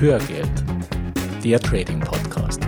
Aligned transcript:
Hörgeld, 0.00 0.64
der 1.42 1.58
Trading 1.58 1.98
Podcast. 1.98 2.60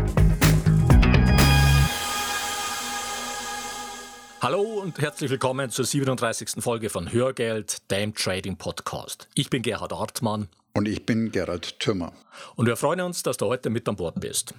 Hallo 4.40 4.62
und 4.62 4.99
herzlich 4.99 5.30
willkommen 5.30 5.71
zur 5.71 5.85
37. 5.85 6.61
Folge 6.61 6.90
von 6.90 7.12
Hörgeld, 7.12 7.88
dem 7.93 8.16
Trading 8.16 8.56
Podcast. 8.56 9.29
Ich 9.35 9.48
bin 9.48 9.62
Gerhard 9.62 9.93
Artmann 9.93 10.48
und 10.72 10.87
ich 10.87 11.04
bin 11.04 11.32
Gerald 11.32 11.78
Thürmer. 11.80 12.12
Und 12.54 12.66
wir 12.66 12.76
freuen 12.76 13.00
uns, 13.00 13.22
dass 13.22 13.37
du 13.37 13.46
heute 13.46 13.70
mit 13.70 13.88
an 13.88 13.96
Bord 13.96 14.20
bist. 14.20 14.54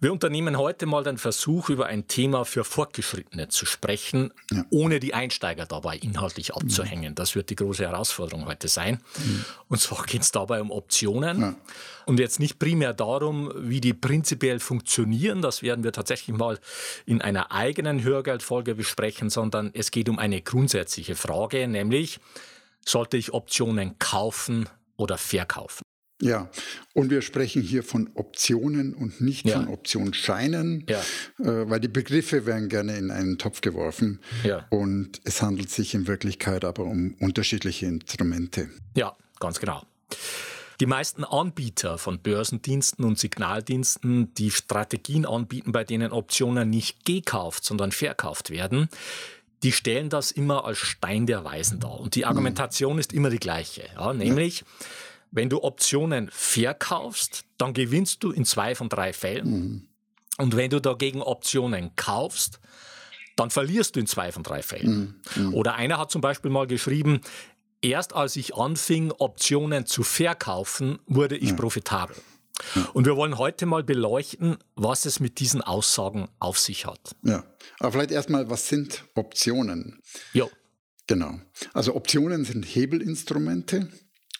Wir 0.00 0.10
unternehmen 0.10 0.58
heute 0.58 0.86
mal 0.86 1.04
den 1.04 1.18
Versuch, 1.18 1.68
über 1.68 1.86
ein 1.86 2.08
Thema 2.08 2.44
für 2.44 2.64
Fortgeschrittene 2.64 3.48
zu 3.48 3.66
sprechen, 3.66 4.32
ja. 4.50 4.64
ohne 4.70 5.00
die 5.00 5.14
Einsteiger 5.14 5.66
dabei 5.66 5.96
inhaltlich 5.96 6.54
abzuhängen. 6.54 7.14
Das 7.14 7.34
wird 7.34 7.50
die 7.50 7.56
große 7.56 7.84
Herausforderung 7.84 8.46
heute 8.46 8.68
sein. 8.68 9.00
Mhm. 9.18 9.44
Und 9.68 9.80
zwar 9.80 10.04
geht 10.06 10.22
es 10.22 10.32
dabei 10.32 10.60
um 10.60 10.70
Optionen. 10.70 11.40
Ja. 11.40 11.54
Und 12.06 12.18
jetzt 12.18 12.40
nicht 12.40 12.58
primär 12.58 12.94
darum, 12.94 13.52
wie 13.54 13.80
die 13.80 13.94
prinzipiell 13.94 14.60
funktionieren. 14.60 15.42
Das 15.42 15.62
werden 15.62 15.84
wir 15.84 15.92
tatsächlich 15.92 16.36
mal 16.36 16.58
in 17.06 17.20
einer 17.20 17.52
eigenen 17.52 18.02
Hörgeldfolge 18.02 18.74
besprechen, 18.74 19.30
sondern 19.30 19.70
es 19.74 19.90
geht 19.90 20.08
um 20.08 20.18
eine 20.18 20.40
grundsätzliche 20.42 21.14
Frage, 21.14 21.68
nämlich, 21.68 22.18
sollte 22.84 23.16
ich 23.16 23.32
Optionen 23.32 23.98
kaufen 23.98 24.68
oder 24.96 25.18
verkaufen. 25.18 25.82
Ja, 26.22 26.48
und 26.94 27.10
wir 27.10 27.22
sprechen 27.22 27.60
hier 27.60 27.82
von 27.82 28.10
Optionen 28.14 28.94
und 28.94 29.20
nicht 29.20 29.46
ja. 29.46 29.56
von 29.56 29.68
Optionsscheinen, 29.68 30.86
ja. 30.88 31.00
äh, 31.40 31.68
weil 31.68 31.80
die 31.80 31.88
Begriffe 31.88 32.46
werden 32.46 32.68
gerne 32.68 32.96
in 32.96 33.10
einen 33.10 33.36
Topf 33.36 33.60
geworfen. 33.60 34.20
Ja. 34.44 34.66
Und 34.70 35.20
es 35.24 35.42
handelt 35.42 35.70
sich 35.70 35.92
in 35.94 36.06
Wirklichkeit 36.06 36.64
aber 36.64 36.84
um 36.84 37.14
unterschiedliche 37.20 37.86
Instrumente. 37.86 38.70
Ja, 38.96 39.16
ganz 39.40 39.58
genau. 39.58 39.82
Die 40.80 40.86
meisten 40.86 41.24
Anbieter 41.24 41.98
von 41.98 42.18
Börsendiensten 42.18 43.04
und 43.04 43.18
Signaldiensten, 43.18 44.34
die 44.34 44.50
Strategien 44.50 45.24
anbieten, 45.24 45.72
bei 45.72 45.84
denen 45.84 46.10
Optionen 46.10 46.68
nicht 46.68 47.04
gekauft, 47.04 47.64
sondern 47.64 47.92
verkauft 47.92 48.50
werden, 48.50 48.88
die 49.64 49.72
stellen 49.72 50.10
das 50.10 50.30
immer 50.30 50.66
als 50.66 50.78
Stein 50.78 51.26
der 51.26 51.42
Weisen 51.44 51.80
dar. 51.80 51.98
Und 51.98 52.14
die 52.14 52.20
mhm. 52.20 52.26
Argumentation 52.26 52.94
mhm. 52.94 52.98
ist 53.00 53.12
immer 53.12 53.30
die 53.30 53.40
gleiche. 53.40 53.88
Ja, 53.96 54.12
nämlich, 54.12 54.60
ja. 54.60 54.66
wenn 55.30 55.48
du 55.48 55.64
Optionen 55.64 56.28
verkaufst, 56.30 57.44
dann 57.56 57.72
gewinnst 57.72 58.22
du 58.22 58.30
in 58.30 58.44
zwei 58.44 58.74
von 58.74 58.88
drei 58.88 59.12
Fällen. 59.12 59.50
Mhm. 59.50 59.88
Und 60.36 60.56
wenn 60.56 60.70
du 60.70 60.80
dagegen 60.80 61.22
Optionen 61.22 61.96
kaufst, 61.96 62.60
dann 63.36 63.50
verlierst 63.50 63.96
du 63.96 64.00
in 64.00 64.06
zwei 64.06 64.30
von 64.32 64.42
drei 64.42 64.62
Fällen. 64.62 65.20
Mhm. 65.34 65.46
mhm. 65.46 65.54
Oder 65.54 65.74
einer 65.76 65.98
hat 65.98 66.10
zum 66.10 66.20
Beispiel 66.20 66.50
mal 66.50 66.66
geschrieben, 66.66 67.22
erst 67.80 68.14
als 68.14 68.36
ich 68.36 68.54
anfing, 68.54 69.12
Optionen 69.16 69.86
zu 69.86 70.02
verkaufen, 70.02 70.98
wurde 71.06 71.36
ich 71.36 71.50
ja. 71.50 71.56
profitabel. 71.56 72.16
Und 72.92 73.06
wir 73.06 73.16
wollen 73.16 73.38
heute 73.38 73.66
mal 73.66 73.82
beleuchten, 73.82 74.58
was 74.76 75.06
es 75.06 75.20
mit 75.20 75.40
diesen 75.40 75.60
Aussagen 75.60 76.28
auf 76.38 76.58
sich 76.58 76.86
hat. 76.86 77.16
Ja, 77.22 77.44
aber 77.80 77.92
vielleicht 77.92 78.12
erstmal, 78.12 78.48
was 78.48 78.68
sind 78.68 79.04
Optionen? 79.14 80.00
Ja. 80.32 80.46
Genau. 81.06 81.38
Also 81.72 81.94
Optionen 81.94 82.44
sind 82.44 82.64
Hebelinstrumente 82.64 83.90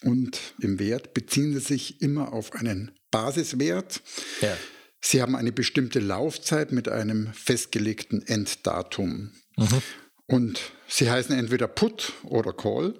und 0.02 0.40
im 0.60 0.78
Wert 0.78 1.12
beziehen 1.12 1.52
sie 1.52 1.60
sich 1.60 2.00
immer 2.00 2.32
auf 2.32 2.52
einen 2.52 2.92
Basiswert. 3.10 4.02
Ja. 4.40 4.56
Sie 5.00 5.20
haben 5.20 5.36
eine 5.36 5.52
bestimmte 5.52 6.00
Laufzeit 6.00 6.72
mit 6.72 6.88
einem 6.88 7.32
festgelegten 7.34 8.26
Enddatum. 8.26 9.32
Mhm. 9.56 9.82
Und 10.26 10.72
sie 10.88 11.10
heißen 11.10 11.36
entweder 11.36 11.68
Put 11.68 12.14
oder 12.22 12.54
Call. 12.54 12.94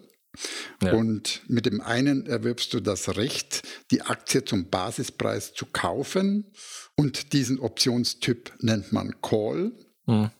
Ja. 0.82 0.92
Und 0.92 1.42
mit 1.48 1.66
dem 1.66 1.80
einen 1.80 2.26
erwirbst 2.26 2.72
du 2.74 2.80
das 2.80 3.16
Recht, 3.16 3.62
die 3.90 4.02
Aktie 4.02 4.44
zum 4.44 4.70
Basispreis 4.70 5.54
zu 5.54 5.66
kaufen. 5.66 6.52
Und 6.96 7.32
diesen 7.32 7.58
Optionstyp 7.58 8.52
nennt 8.60 8.92
man 8.92 9.20
Call. 9.20 9.72
Mhm. 10.06 10.30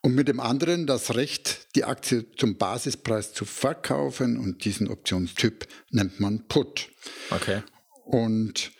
Und 0.00 0.14
mit 0.14 0.28
dem 0.28 0.40
anderen 0.40 0.86
das 0.86 1.14
Recht, 1.14 1.74
die 1.74 1.84
Aktie 1.84 2.30
zum 2.36 2.56
Basispreis 2.56 3.32
zu 3.32 3.44
verkaufen. 3.44 4.38
Und 4.38 4.64
diesen 4.64 4.88
Optionstyp 4.88 5.66
nennt 5.90 6.20
man 6.20 6.46
Put. 6.48 6.88
Okay. 7.30 7.62
Und 8.04 8.72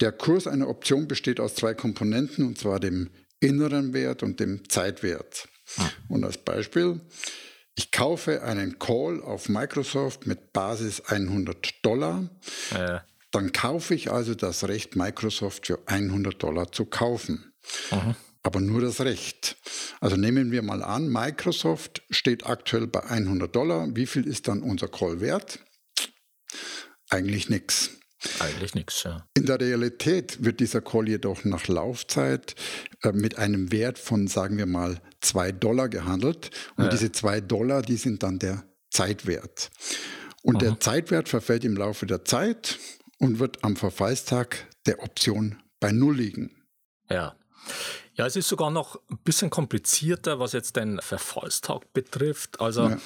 der 0.00 0.12
Kurs 0.12 0.46
einer 0.46 0.68
Option 0.68 1.06
besteht 1.06 1.40
aus 1.40 1.54
zwei 1.54 1.74
Komponenten, 1.74 2.44
und 2.44 2.58
zwar 2.58 2.80
dem 2.80 3.10
inneren 3.40 3.92
Wert 3.92 4.22
und 4.22 4.40
dem 4.40 4.68
Zeitwert. 4.68 5.48
Mhm. 5.76 5.82
Und 6.08 6.24
als 6.24 6.38
Beispiel, 6.38 7.00
ich 7.74 7.90
kaufe 7.90 8.42
einen 8.42 8.78
Call 8.78 9.20
auf 9.22 9.48
Microsoft 9.48 10.26
mit 10.26 10.52
Basis 10.52 11.00
100 11.00 11.84
Dollar. 11.84 12.28
Äh. 12.72 13.00
Dann 13.30 13.52
kaufe 13.52 13.94
ich 13.94 14.12
also 14.12 14.34
das 14.34 14.68
Recht, 14.68 14.94
Microsoft 14.94 15.66
für 15.66 15.80
100 15.86 16.40
Dollar 16.40 16.70
zu 16.70 16.86
kaufen. 16.86 17.52
Mhm. 17.90 18.14
Aber 18.44 18.60
nur 18.60 18.80
das 18.80 19.00
Recht. 19.00 19.56
Also 20.00 20.16
nehmen 20.16 20.52
wir 20.52 20.62
mal 20.62 20.82
an, 20.82 21.08
Microsoft 21.08 22.02
steht 22.10 22.46
aktuell 22.46 22.86
bei 22.86 23.02
100 23.02 23.54
Dollar. 23.54 23.88
Wie 23.96 24.06
viel 24.06 24.26
ist 24.26 24.46
dann 24.46 24.62
unser 24.62 24.86
Call 24.86 25.20
wert? 25.20 25.58
Eigentlich 27.08 27.48
nichts. 27.48 27.90
Eigentlich 28.40 28.74
nichts, 28.74 29.02
ja. 29.02 29.26
In 29.34 29.46
der 29.46 29.60
Realität 29.60 30.44
wird 30.44 30.60
dieser 30.60 30.80
Call 30.80 31.08
jedoch 31.08 31.44
nach 31.44 31.68
Laufzeit 31.68 32.54
äh, 33.02 33.12
mit 33.12 33.38
einem 33.38 33.72
Wert 33.72 33.98
von, 33.98 34.26
sagen 34.26 34.58
wir 34.58 34.66
mal, 34.66 35.00
2 35.20 35.52
Dollar 35.52 35.88
gehandelt. 35.88 36.50
Und 36.76 36.84
ja. 36.84 36.90
diese 36.90 37.12
2 37.12 37.40
Dollar, 37.40 37.82
die 37.82 37.96
sind 37.96 38.22
dann 38.22 38.38
der 38.38 38.64
Zeitwert. 38.90 39.70
Und 40.42 40.56
Aha. 40.56 40.64
der 40.64 40.80
Zeitwert 40.80 41.28
verfällt 41.28 41.64
im 41.64 41.76
Laufe 41.76 42.06
der 42.06 42.24
Zeit 42.24 42.78
und 43.18 43.38
wird 43.38 43.64
am 43.64 43.76
Verfallstag 43.76 44.66
der 44.86 45.02
Option 45.02 45.62
bei 45.80 45.92
Null 45.92 46.16
liegen. 46.16 46.50
Ja. 47.10 47.36
Ja, 48.16 48.26
es 48.26 48.36
ist 48.36 48.48
sogar 48.48 48.70
noch 48.70 49.00
ein 49.10 49.18
bisschen 49.24 49.50
komplizierter, 49.50 50.38
was 50.38 50.52
jetzt 50.52 50.76
den 50.76 51.00
Verfallstag 51.00 51.92
betrifft. 51.92 52.60
Also 52.60 52.88
ja. 52.88 52.98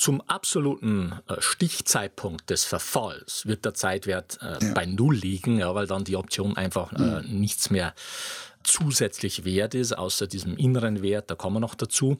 Zum 0.00 0.22
absoluten 0.22 1.12
äh, 1.28 1.42
Stichzeitpunkt 1.42 2.48
des 2.48 2.64
Verfalls 2.64 3.44
wird 3.44 3.66
der 3.66 3.74
Zeitwert 3.74 4.38
äh, 4.40 4.56
ja. 4.64 4.72
bei 4.72 4.86
Null 4.86 5.14
liegen, 5.14 5.58
ja, 5.58 5.74
weil 5.74 5.86
dann 5.86 6.04
die 6.04 6.16
Option 6.16 6.56
einfach 6.56 6.94
äh, 6.94 7.20
mhm. 7.20 7.38
nichts 7.38 7.68
mehr 7.68 7.94
zusätzlich 8.62 9.44
wert 9.44 9.74
ist, 9.74 9.92
außer 9.92 10.26
diesem 10.26 10.56
inneren 10.56 11.02
Wert, 11.02 11.30
da 11.30 11.34
kommen 11.34 11.56
wir 11.56 11.60
noch 11.60 11.74
dazu. 11.74 12.16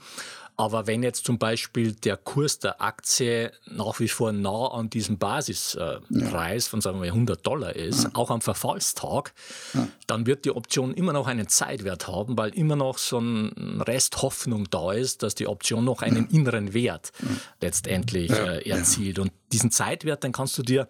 Aber 0.61 0.87
wenn 0.87 1.03
jetzt 1.03 1.25
zum 1.25 1.39
Beispiel 1.39 1.95
der 1.95 2.19
Kurs 2.19 2.59
der 2.59 2.83
Aktie 2.83 3.51
nach 3.65 3.99
wie 3.99 4.09
vor 4.09 4.31
nah 4.31 4.67
an 4.67 4.91
diesem 4.91 5.17
Basispreis 5.17 6.65
ja. 6.67 6.71
von 6.71 6.83
sagen 6.83 7.01
wir 7.01 7.09
100 7.09 7.47
Dollar 7.47 7.75
ist, 7.75 8.05
ja. 8.05 8.11
auch 8.13 8.31
am 8.31 8.43
Verfallstag, 8.43 9.33
ja. 9.73 9.89
dann 10.07 10.27
wird 10.27 10.45
die 10.45 10.51
Option 10.51 10.93
immer 10.93 11.15
noch 11.15 11.29
einen 11.29 11.49
Zeitwert 11.49 12.09
haben, 12.09 12.37
weil 12.37 12.51
immer 12.51 12.77
noch 12.77 12.99
so 12.99 13.19
ein 13.19 13.81
Rest 13.81 14.21
Hoffnung 14.21 14.69
da 14.69 14.93
ist, 14.93 15.23
dass 15.23 15.35
die 15.35 15.47
Option 15.47 15.83
noch 15.83 16.03
einen 16.03 16.29
inneren 16.29 16.75
Wert 16.75 17.11
letztendlich 17.63 18.31
äh, 18.31 18.69
erzielt. 18.69 19.19
Und 19.19 19.33
diesen 19.53 19.71
Zeitwert, 19.71 20.25
den 20.25 20.33
kannst 20.33 20.59
du 20.59 20.63
dir 20.63 20.89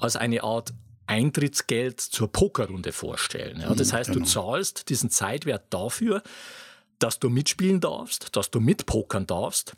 als 0.00 0.16
eine 0.16 0.42
Art 0.42 0.74
Eintrittsgeld 1.06 2.00
zur 2.00 2.32
Pokerrunde 2.32 2.90
vorstellen. 2.90 3.60
Ja, 3.60 3.72
das 3.76 3.92
mhm, 3.92 3.96
heißt, 3.96 4.10
du 4.10 4.14
genau. 4.14 4.26
zahlst 4.26 4.88
diesen 4.88 5.10
Zeitwert 5.10 5.66
dafür, 5.70 6.20
dass 6.98 7.18
du 7.18 7.30
mitspielen 7.30 7.80
darfst, 7.80 8.36
dass 8.36 8.50
du 8.50 8.60
mitpokern 8.60 9.26
darfst 9.26 9.74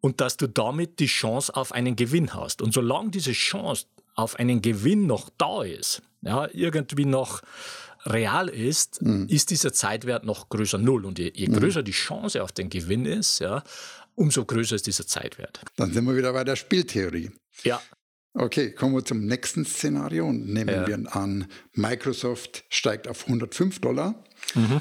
und 0.00 0.20
dass 0.20 0.36
du 0.36 0.48
damit 0.48 0.98
die 0.98 1.06
Chance 1.06 1.54
auf 1.54 1.72
einen 1.72 1.96
Gewinn 1.96 2.34
hast. 2.34 2.60
Und 2.60 2.74
solange 2.74 3.10
diese 3.10 3.32
Chance 3.32 3.86
auf 4.14 4.38
einen 4.38 4.60
Gewinn 4.60 5.06
noch 5.06 5.30
da 5.38 5.62
ist, 5.62 6.02
ja, 6.22 6.48
irgendwie 6.52 7.06
noch 7.06 7.42
real 8.04 8.48
ist, 8.48 9.00
mhm. 9.00 9.26
ist 9.28 9.50
dieser 9.50 9.72
Zeitwert 9.72 10.24
noch 10.24 10.48
größer 10.48 10.78
Null. 10.78 11.06
Und 11.06 11.18
je, 11.18 11.32
je 11.34 11.48
mhm. 11.48 11.54
größer 11.54 11.82
die 11.82 11.92
Chance 11.92 12.42
auf 12.42 12.52
den 12.52 12.68
Gewinn 12.68 13.06
ist, 13.06 13.38
ja, 13.38 13.62
umso 14.14 14.44
größer 14.44 14.76
ist 14.76 14.86
dieser 14.86 15.06
Zeitwert. 15.06 15.60
Dann 15.76 15.92
sind 15.92 16.04
wir 16.04 16.16
wieder 16.16 16.32
bei 16.32 16.44
der 16.44 16.56
Spieltheorie. 16.56 17.30
Ja. 17.62 17.80
Okay, 18.34 18.72
kommen 18.72 18.94
wir 18.94 19.04
zum 19.04 19.26
nächsten 19.26 19.64
Szenario 19.64 20.26
und 20.26 20.48
nehmen 20.48 20.74
ja. 20.74 20.86
wir 20.86 21.14
an, 21.14 21.46
Microsoft 21.74 22.64
steigt 22.70 23.06
auf 23.06 23.24
105 23.26 23.80
Dollar. 23.80 24.24
Mhm 24.54 24.80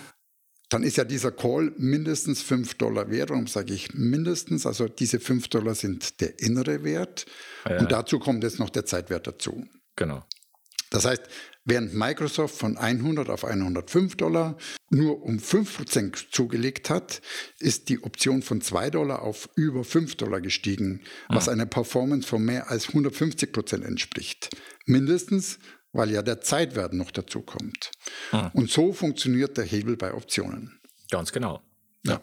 dann 0.72 0.84
ist 0.84 0.96
ja 0.96 1.04
dieser 1.04 1.32
Call 1.32 1.74
mindestens 1.78 2.42
5 2.42 2.76
Dollar 2.76 3.12
wert. 3.12 3.30
Warum 3.30 3.46
sage 3.46 3.74
ich 3.74 3.94
mindestens? 3.94 4.66
Also 4.66 4.88
diese 4.88 5.20
5 5.20 5.50
Dollar 5.50 5.76
sind 5.76 6.22
der 6.22 6.40
innere 6.40 6.84
Wert. 6.86 7.26
Ja. 7.70 7.80
Und 7.80 7.92
dazu 7.92 8.20
kommt 8.20 8.44
jetzt 8.44 8.58
noch 8.58 8.70
der 8.70 8.86
Zeitwert 8.86 9.28
dazu. 9.28 9.66
Genau. 9.98 10.24
Das 10.90 11.04
heißt, 11.06 11.24
während 11.66 11.94
Microsoft 11.94 12.56
von 12.56 12.78
100 12.78 13.30
auf 13.30 13.44
105 13.44 14.16
Dollar 14.16 14.58
nur 14.90 15.22
um 15.24 15.40
5% 15.40 16.32
zugelegt 16.32 16.90
hat, 16.90 17.22
ist 17.60 17.90
die 17.90 18.04
Option 18.04 18.42
von 18.42 18.62
2 18.62 18.92
Dollar 18.92 19.22
auf 19.24 19.50
über 19.56 19.84
5 19.84 20.16
Dollar 20.16 20.40
gestiegen, 20.40 21.02
was 21.28 21.48
mhm. 21.48 21.54
einer 21.54 21.66
Performance 21.66 22.26
von 22.26 22.44
mehr 22.44 22.72
als 22.72 22.88
150% 22.88 23.84
entspricht. 23.84 24.50
Mindestens 24.86 25.60
weil 25.94 26.12
ja 26.12 26.22
der 26.22 26.42
Zeitwert 26.42 26.94
noch 26.94 27.12
dazu 27.12 27.42
kommt. 27.42 27.92
Hm. 28.32 28.52
Und 28.54 28.70
so 28.70 28.94
funktioniert 28.94 29.58
der 29.58 29.66
Hebel 29.66 29.98
bei 29.98 30.14
Optionen. 30.14 30.80
Ganz 31.10 31.32
genau. 31.32 31.62
Ja. 32.04 32.20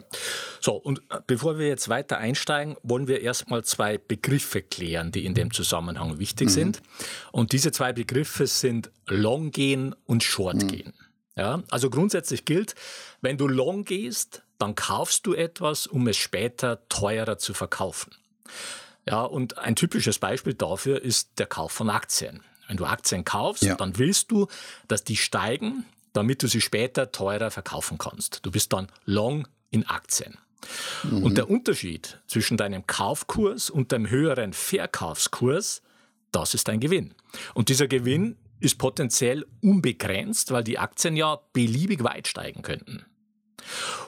So, 0.61 0.73
und 0.73 1.03
äh, 1.11 1.21
bevor 1.27 1.59
wir 1.59 1.69
jetzt 1.69 1.89
weiter 1.89 2.19
einsteigen, 2.19 2.77
wollen 2.83 3.07
wir 3.07 3.21
erstmal 3.21 3.65
zwei 3.65 3.97
Begriffe 3.97 4.61
klären, 4.63 5.13
die 5.13 5.25
in 5.25 5.35
dem 5.35 5.53
Zusammenhang 5.53 6.19
wichtig 6.19 6.49
mhm. 6.49 6.53
sind. 6.53 6.83
Und 7.31 7.53
diese 7.53 7.71
zwei 7.71 7.93
Begriffe 7.93 8.47
sind 8.47 8.91
Long 9.07 9.53
gehen 9.53 9.95
und 10.05 10.25
Short 10.25 10.63
mhm. 10.63 10.69
gehen. 10.69 10.95
Ja, 11.37 11.63
also 11.71 11.89
grundsätzlich 11.89 12.45
gilt, 12.45 12.75
wenn 13.21 13.39
du 13.39 13.47
long 13.47 13.85
gehst, 13.85 14.43
dann 14.59 14.75
kaufst 14.75 15.25
du 15.25 15.35
etwas, 15.35 15.87
um 15.87 16.09
es 16.09 16.17
später 16.17 16.89
teurer 16.89 17.39
zu 17.39 17.55
verkaufen. 17.55 18.13
Ja, 19.09 19.23
und 19.23 19.57
ein 19.57 19.77
typisches 19.77 20.19
Beispiel 20.19 20.55
dafür 20.55 21.01
ist 21.01 21.39
der 21.39 21.47
Kauf 21.47 21.71
von 21.71 21.91
Aktien. 21.91 22.43
Wenn 22.69 22.77
du 22.77 22.85
Aktien 22.85 23.25
kaufst, 23.25 23.65
ja. 23.65 23.75
dann 23.75 23.99
willst 23.99 24.31
du, 24.31 24.47
dass 24.87 25.03
die 25.03 25.17
steigen, 25.17 25.85
damit 26.13 26.43
du 26.43 26.47
sie 26.47 26.61
später 26.61 27.11
teurer 27.11 27.51
verkaufen 27.51 27.99
kannst. 27.99 28.41
Du 28.45 28.51
bist 28.51 28.73
dann 28.73 28.89
long 29.05 29.49
in 29.71 29.87
Aktien. 29.87 30.39
Mhm. 31.05 31.23
Und 31.23 31.39
der 31.39 31.51
Unterschied 31.51 32.21
zwischen 32.27 32.57
deinem 32.57 32.87
Kaufkurs 32.87 33.71
und 33.71 33.93
dem 33.93 34.11
höheren 34.11 34.53
Verkaufskurs, 34.53 35.83
das 36.31 36.55
ist 36.55 36.69
dein 36.69 36.81
Gewinn. 36.81 37.15
Und 37.55 37.69
dieser 37.69 37.89
Gewinn 37.89 38.37
ist 38.61 38.77
potenziell 38.79 39.47
unbegrenzt, 39.63 40.51
weil 40.51 40.65
die 40.65 40.79
Aktien 40.79 41.17
ja 41.17 41.39
beliebig 41.53 42.03
weit 42.03 42.29
steigen 42.29 42.63
könnten. 42.63 43.05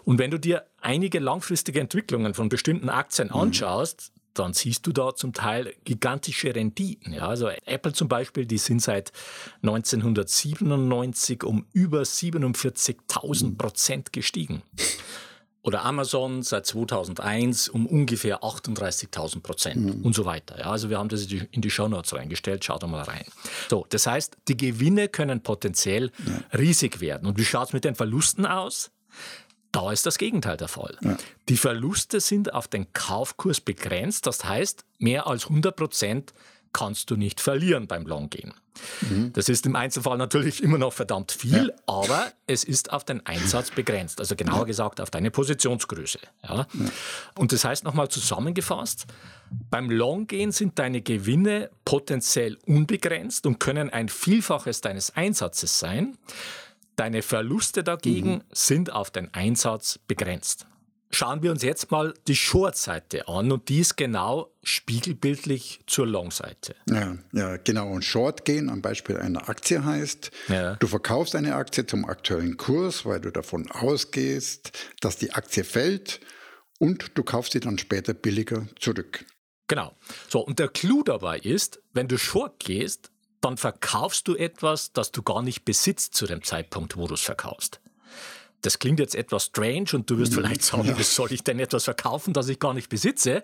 Und 0.05 0.19
wenn 0.19 0.31
du 0.31 0.39
dir 0.39 0.67
einige 0.81 1.19
langfristige 1.19 1.81
Entwicklungen 1.81 2.35
von 2.35 2.49
bestimmten 2.49 2.89
Aktien 2.89 3.29
mhm. 3.29 3.37
anschaust. 3.37 4.13
Dann 4.35 4.53
siehst 4.53 4.87
du 4.87 4.93
da 4.93 5.15
zum 5.15 5.33
Teil 5.33 5.75
gigantische 5.85 6.55
Renditen. 6.55 7.13
Ja, 7.13 7.29
also 7.29 7.49
Apple 7.49 7.93
zum 7.93 8.09
Beispiel, 8.09 8.47
die 8.47 8.59
sind 8.59 8.81
seit 8.81 9.13
1997 9.63 11.45
um 11.45 11.67
über 11.73 12.03
47.000 12.03 13.45
mhm. 13.45 13.57
Prozent 13.57 14.13
gestiegen 14.13 14.63
oder 15.63 15.85
Amazon 15.85 16.43
seit 16.43 16.67
2001 16.67 17.69
um 17.69 17.87
ungefähr 17.87 18.43
38.000 18.43 19.41
Prozent 19.41 19.99
mhm. 19.99 20.05
und 20.05 20.15
so 20.15 20.25
weiter. 20.25 20.59
Ja, 20.59 20.71
also 20.71 20.91
wir 20.91 20.99
haben 20.99 21.09
das 21.09 21.27
in 21.27 21.61
die 21.61 21.71
Show 21.71 21.89
Notes 21.89 22.15
reingestellt, 22.15 22.65
schaut 22.65 22.87
mal 22.87 23.03
rein. 23.03 23.25
So, 23.69 23.87
das 23.91 24.07
heißt, 24.07 24.39
die 24.49 24.57
Gewinne 24.57 25.09
können 25.09 25.43
potenziell 25.43 26.11
ja. 26.27 26.59
riesig 26.59 27.01
werden. 27.01 27.29
Und 27.29 27.39
wie 27.39 27.45
schaut 27.45 27.69
es 27.69 27.73
mit 27.73 27.85
den 27.85 27.95
Verlusten 27.95 28.47
aus? 28.47 28.91
Da 29.73 29.93
ist 29.93 30.05
das 30.07 30.19
Gegenteil 30.19 30.57
der 30.57 30.69
Fall. 30.69 30.97
Ja. 31.01 31.17
Die 31.49 31.57
Verluste 31.57 32.21
sind 32.21 32.53
auf 32.53 32.69
den 32.69 32.93
Kaufkurs 32.93 33.61
begrenzt, 33.61 34.27
das 34.27 34.45
heißt, 34.45 34.85
mehr 34.99 35.27
als 35.27 35.45
100 35.45 35.77
Prozent 35.77 36.35
kannst 36.73 37.11
du 37.11 37.17
nicht 37.17 37.41
verlieren 37.41 37.87
beim 37.87 38.07
Longgehen. 38.07 38.55
Mhm. 39.03 39.33
Das 39.33 39.49
ist 39.49 39.67
im 39.67 39.77
Einzelfall 39.77 40.17
natürlich 40.17 40.63
immer 40.63 40.79
noch 40.79 40.93
verdammt 40.93 41.33
viel, 41.33 41.69
ja. 41.69 41.75
aber 41.87 42.33
es 42.47 42.65
ist 42.65 42.93
auf 42.93 43.05
den 43.05 43.25
Einsatz 43.27 43.71
begrenzt, 43.71 44.21
also 44.21 44.37
genauer 44.37 44.61
ja. 44.61 44.65
gesagt 44.65 45.01
auf 45.01 45.11
deine 45.11 45.31
Positionsgröße. 45.31 46.21
Ja? 46.49 46.67
Und 47.37 47.53
das 47.53 47.65
heißt 47.65 47.85
nochmal 47.85 48.09
zusammengefasst, 48.09 49.07
beim 49.69 49.91
Longgehen 49.91 50.53
sind 50.53 50.79
deine 50.79 51.03
Gewinne 51.03 51.71
potenziell 51.85 52.57
unbegrenzt 52.67 53.47
und 53.47 53.59
können 53.59 53.91
ein 53.91 54.09
Vielfaches 54.09 54.81
deines 54.81 55.17
Einsatzes 55.17 55.79
sein. 55.79 56.17
Deine 57.01 57.23
Verluste 57.23 57.83
dagegen 57.83 58.31
mhm. 58.31 58.43
sind 58.53 58.93
auf 58.93 59.11
den 59.11 59.33
Einsatz 59.33 59.99
begrenzt. 60.07 60.67
Schauen 61.11 61.43
wir 61.43 61.51
uns 61.51 61.63
jetzt 61.63 61.91
mal 61.91 62.13
die 62.29 62.37
Short-Seite 62.37 63.27
an 63.27 63.51
und 63.53 63.71
die 63.71 63.79
ist 63.79 63.97
genau 63.97 64.53
spiegelbildlich 64.63 65.81
zur 65.87 66.07
Long-Seite. 66.07 66.77
Ja, 66.91 67.17
ja, 67.33 67.57
genau. 67.57 67.89
Und 67.89 68.05
Short 68.05 68.45
gehen 68.45 68.69
am 68.69 68.83
Beispiel 68.83 69.17
einer 69.17 69.49
Aktie 69.49 69.83
heißt, 69.83 70.31
ja. 70.49 70.75
du 70.75 70.87
verkaufst 70.87 71.35
eine 71.35 71.55
Aktie 71.55 71.87
zum 71.87 72.05
aktuellen 72.05 72.59
Kurs, 72.59 73.07
weil 73.07 73.23
du 73.23 73.31
davon 73.31 73.71
ausgehst, 73.71 74.71
dass 75.01 75.17
die 75.17 75.33
Aktie 75.33 75.65
fällt 75.65 76.21
und 76.79 77.17
du 77.17 77.23
kaufst 77.23 77.53
sie 77.53 77.61
dann 77.61 77.79
später 77.79 78.13
billiger 78.13 78.67
zurück. 78.79 79.25
Genau. 79.69 79.97
So, 80.29 80.41
und 80.41 80.59
der 80.59 80.69
Clou 80.69 81.03
dabei 81.03 81.39
ist, 81.39 81.81
wenn 81.95 82.09
du 82.09 82.19
Short 82.19 82.63
gehst, 82.63 83.11
dann 83.41 83.57
verkaufst 83.57 84.29
du 84.29 84.37
etwas, 84.37 84.93
das 84.93 85.13
du 85.13 85.23
gar 85.23 85.43
nicht 85.43 85.65
besitzt 85.65 86.15
zu 86.15 86.27
dem 86.27 86.43
Zeitpunkt, 86.43 86.97
wo 86.97 87.07
du 87.07 87.15
es 87.15 87.21
verkaufst. 87.21 87.81
Das 88.63 88.79
klingt 88.79 89.01
jetzt 89.01 89.15
etwas 89.15 89.47
strange 89.47 89.89
und 89.95 90.11
du 90.11 90.19
wirst 90.19 90.33
mhm. 90.33 90.37
vielleicht 90.37 90.63
sagen, 90.63 90.89
ja. 90.89 90.99
was 90.99 91.15
soll 91.15 91.33
ich 91.33 91.43
denn 91.43 91.59
etwas 91.59 91.85
verkaufen, 91.85 92.35
das 92.35 92.49
ich 92.49 92.59
gar 92.59 92.75
nicht 92.75 92.89
besitze? 92.89 93.43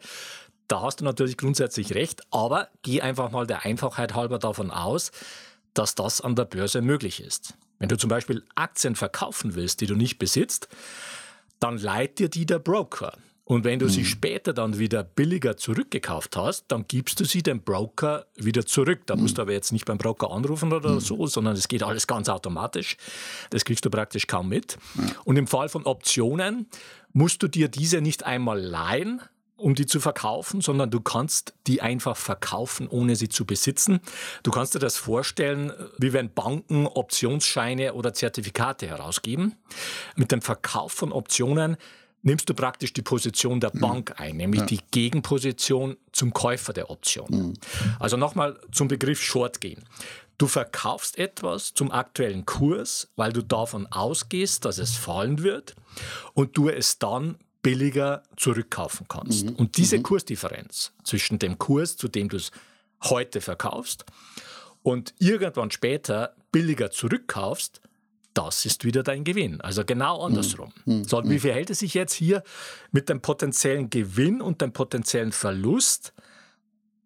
Da 0.68 0.82
hast 0.82 1.00
du 1.00 1.04
natürlich 1.04 1.36
grundsätzlich 1.36 1.94
recht, 1.94 2.22
aber 2.30 2.68
geh 2.82 3.00
einfach 3.00 3.30
mal 3.30 3.46
der 3.46 3.64
Einfachheit 3.64 4.14
halber 4.14 4.38
davon 4.38 4.70
aus, 4.70 5.12
dass 5.74 5.94
das 5.94 6.20
an 6.20 6.34
der 6.34 6.44
Börse 6.44 6.82
möglich 6.82 7.20
ist. 7.20 7.54
Wenn 7.78 7.88
du 7.88 7.96
zum 7.96 8.08
Beispiel 8.08 8.42
Aktien 8.54 8.96
verkaufen 8.96 9.54
willst, 9.54 9.80
die 9.80 9.86
du 9.86 9.94
nicht 9.94 10.18
besitzt, 10.18 10.68
dann 11.60 11.78
leiht 11.78 12.18
dir 12.18 12.28
die 12.28 12.46
der 12.46 12.58
Broker. 12.58 13.16
Und 13.48 13.62
wenn 13.62 13.78
du 13.78 13.86
mhm. 13.86 13.90
sie 13.90 14.04
später 14.04 14.52
dann 14.52 14.76
wieder 14.76 15.04
billiger 15.04 15.56
zurückgekauft 15.56 16.36
hast, 16.36 16.64
dann 16.66 16.84
gibst 16.88 17.20
du 17.20 17.24
sie 17.24 17.44
dem 17.44 17.62
Broker 17.62 18.26
wieder 18.34 18.66
zurück. 18.66 19.02
Da 19.06 19.14
mhm. 19.14 19.22
musst 19.22 19.38
du 19.38 19.42
aber 19.42 19.52
jetzt 19.52 19.70
nicht 19.70 19.84
beim 19.84 19.98
Broker 19.98 20.32
anrufen 20.32 20.72
oder 20.72 20.94
mhm. 20.94 21.00
so, 21.00 21.28
sondern 21.28 21.54
es 21.54 21.68
geht 21.68 21.84
alles 21.84 22.08
ganz 22.08 22.28
automatisch. 22.28 22.96
Das 23.50 23.64
kriegst 23.64 23.84
du 23.84 23.90
praktisch 23.90 24.26
kaum 24.26 24.48
mit. 24.48 24.78
Und 25.22 25.36
im 25.36 25.46
Fall 25.46 25.68
von 25.68 25.84
Optionen 25.84 26.66
musst 27.12 27.40
du 27.40 27.46
dir 27.46 27.68
diese 27.68 28.00
nicht 28.00 28.24
einmal 28.24 28.60
leihen, 28.60 29.22
um 29.56 29.76
die 29.76 29.86
zu 29.86 30.00
verkaufen, 30.00 30.60
sondern 30.60 30.90
du 30.90 31.00
kannst 31.00 31.54
die 31.68 31.80
einfach 31.80 32.16
verkaufen, 32.16 32.88
ohne 32.88 33.14
sie 33.14 33.28
zu 33.28 33.46
besitzen. 33.46 34.00
Du 34.42 34.50
kannst 34.50 34.74
dir 34.74 34.80
das 34.80 34.96
vorstellen, 34.96 35.72
wie 35.98 36.12
wenn 36.12 36.34
Banken 36.34 36.88
Optionsscheine 36.88 37.94
oder 37.94 38.12
Zertifikate 38.12 38.88
herausgeben. 38.88 39.54
Mit 40.16 40.32
dem 40.32 40.42
Verkauf 40.42 40.92
von 40.92 41.12
Optionen 41.12 41.76
nimmst 42.26 42.48
du 42.48 42.54
praktisch 42.54 42.92
die 42.92 43.02
Position 43.02 43.60
der 43.60 43.70
mhm. 43.72 43.80
Bank 43.80 44.20
ein, 44.20 44.36
nämlich 44.36 44.60
ja. 44.60 44.66
die 44.66 44.80
Gegenposition 44.90 45.96
zum 46.12 46.32
Käufer 46.32 46.72
der 46.72 46.90
Option. 46.90 47.30
Mhm. 47.30 47.54
Also 47.98 48.16
nochmal 48.16 48.58
zum 48.72 48.88
Begriff 48.88 49.22
Short 49.22 49.60
gehen. 49.60 49.84
Du 50.36 50.48
verkaufst 50.48 51.18
etwas 51.18 51.72
zum 51.72 51.90
aktuellen 51.90 52.44
Kurs, 52.44 53.08
weil 53.16 53.32
du 53.32 53.42
davon 53.42 53.86
ausgehst, 53.86 54.66
dass 54.66 54.78
es 54.78 54.94
fallen 54.94 55.42
wird 55.42 55.74
und 56.34 56.56
du 56.56 56.68
es 56.68 56.98
dann 56.98 57.38
billiger 57.62 58.22
zurückkaufen 58.36 59.06
kannst. 59.08 59.46
Mhm. 59.46 59.54
Und 59.54 59.76
diese 59.78 59.98
mhm. 59.98 60.02
Kursdifferenz 60.02 60.92
zwischen 61.04 61.38
dem 61.38 61.58
Kurs, 61.58 61.96
zu 61.96 62.08
dem 62.08 62.28
du 62.28 62.36
es 62.36 62.50
heute 63.04 63.40
verkaufst 63.40 64.04
und 64.82 65.14
irgendwann 65.18 65.70
später 65.70 66.34
billiger 66.52 66.90
zurückkaufst, 66.90 67.80
das 68.36 68.66
ist 68.66 68.84
wieder 68.84 69.02
dein 69.02 69.24
Gewinn. 69.24 69.60
Also 69.60 69.84
genau 69.84 70.22
andersrum. 70.22 70.72
Mhm. 70.84 71.04
So, 71.04 71.22
wie 71.24 71.38
verhält 71.38 71.70
es 71.70 71.78
sich 71.78 71.94
jetzt 71.94 72.12
hier 72.12 72.42
mit 72.92 73.08
dem 73.08 73.20
potenziellen 73.20 73.88
Gewinn 73.88 74.40
und 74.40 74.60
dem 74.60 74.72
potenziellen 74.72 75.32
Verlust? 75.32 76.12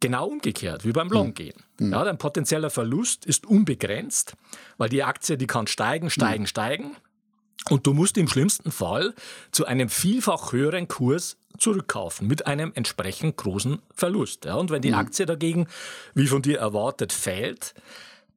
Genau 0.01 0.27
umgekehrt, 0.27 0.85
wie 0.85 0.93
beim 0.93 1.09
Longgehen. 1.09 1.57
Mhm. 1.79 1.93
Ja, 1.93 2.05
dein 2.05 2.19
potenzieller 2.19 2.71
Verlust 2.71 3.27
ist 3.27 3.47
unbegrenzt, 3.47 4.35
weil 4.79 4.89
die 4.89 5.03
Aktie, 5.05 5.37
die 5.37 5.47
kann 5.47 5.67
steigen, 5.67 6.11
steigen, 6.11 6.45
mhm. 6.45 6.49
steigen. 6.49 6.97
Und 7.69 7.87
du 7.87 7.93
musst 7.93 8.17
im 8.17 8.27
schlimmsten 8.27 8.73
Fall 8.73 9.15
zu 9.53 9.67
einem 9.67 9.91
vielfach 9.91 10.53
höheren 10.53 10.89
Kurs 10.89 11.37
zurückkaufen 11.59 12.27
mit 12.27 12.47
einem 12.47 12.73
entsprechend 12.75 13.37
großen 13.37 13.83
Verlust. 13.95 14.47
Ja, 14.47 14.55
und 14.55 14.71
wenn 14.71 14.81
die 14.81 14.95
Aktie 14.95 15.27
dagegen, 15.27 15.69
wie 16.15 16.27
von 16.27 16.41
dir 16.41 16.59
erwartet, 16.59 17.13
fällt, 17.13 17.75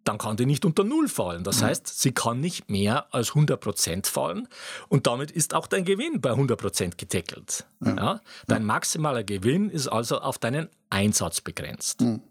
dann 0.03 0.17
kann 0.17 0.37
die 0.37 0.45
nicht 0.45 0.65
unter 0.65 0.83
Null 0.83 1.07
fallen. 1.07 1.43
Das 1.43 1.61
mhm. 1.61 1.65
heißt, 1.65 1.87
sie 1.87 2.11
kann 2.11 2.39
nicht 2.39 2.69
mehr 2.69 3.13
als 3.13 3.29
100 3.29 3.59
Prozent 3.59 4.07
fallen 4.07 4.47
und 4.89 5.07
damit 5.07 5.31
ist 5.31 5.53
auch 5.53 5.67
dein 5.67 5.85
Gewinn 5.85 6.21
bei 6.21 6.31
100 6.31 6.59
Prozent 6.59 6.97
gedeckelt. 6.97 7.65
Ja. 7.83 7.95
ja. 7.95 8.21
Dein 8.47 8.65
maximaler 8.65 9.23
Gewinn 9.23 9.69
ist 9.69 9.87
also 9.87 10.19
auf 10.19 10.37
deinen 10.37 10.69
Einsatz 10.89 11.41
begrenzt. 11.41 12.01
Mhm. 12.01 12.21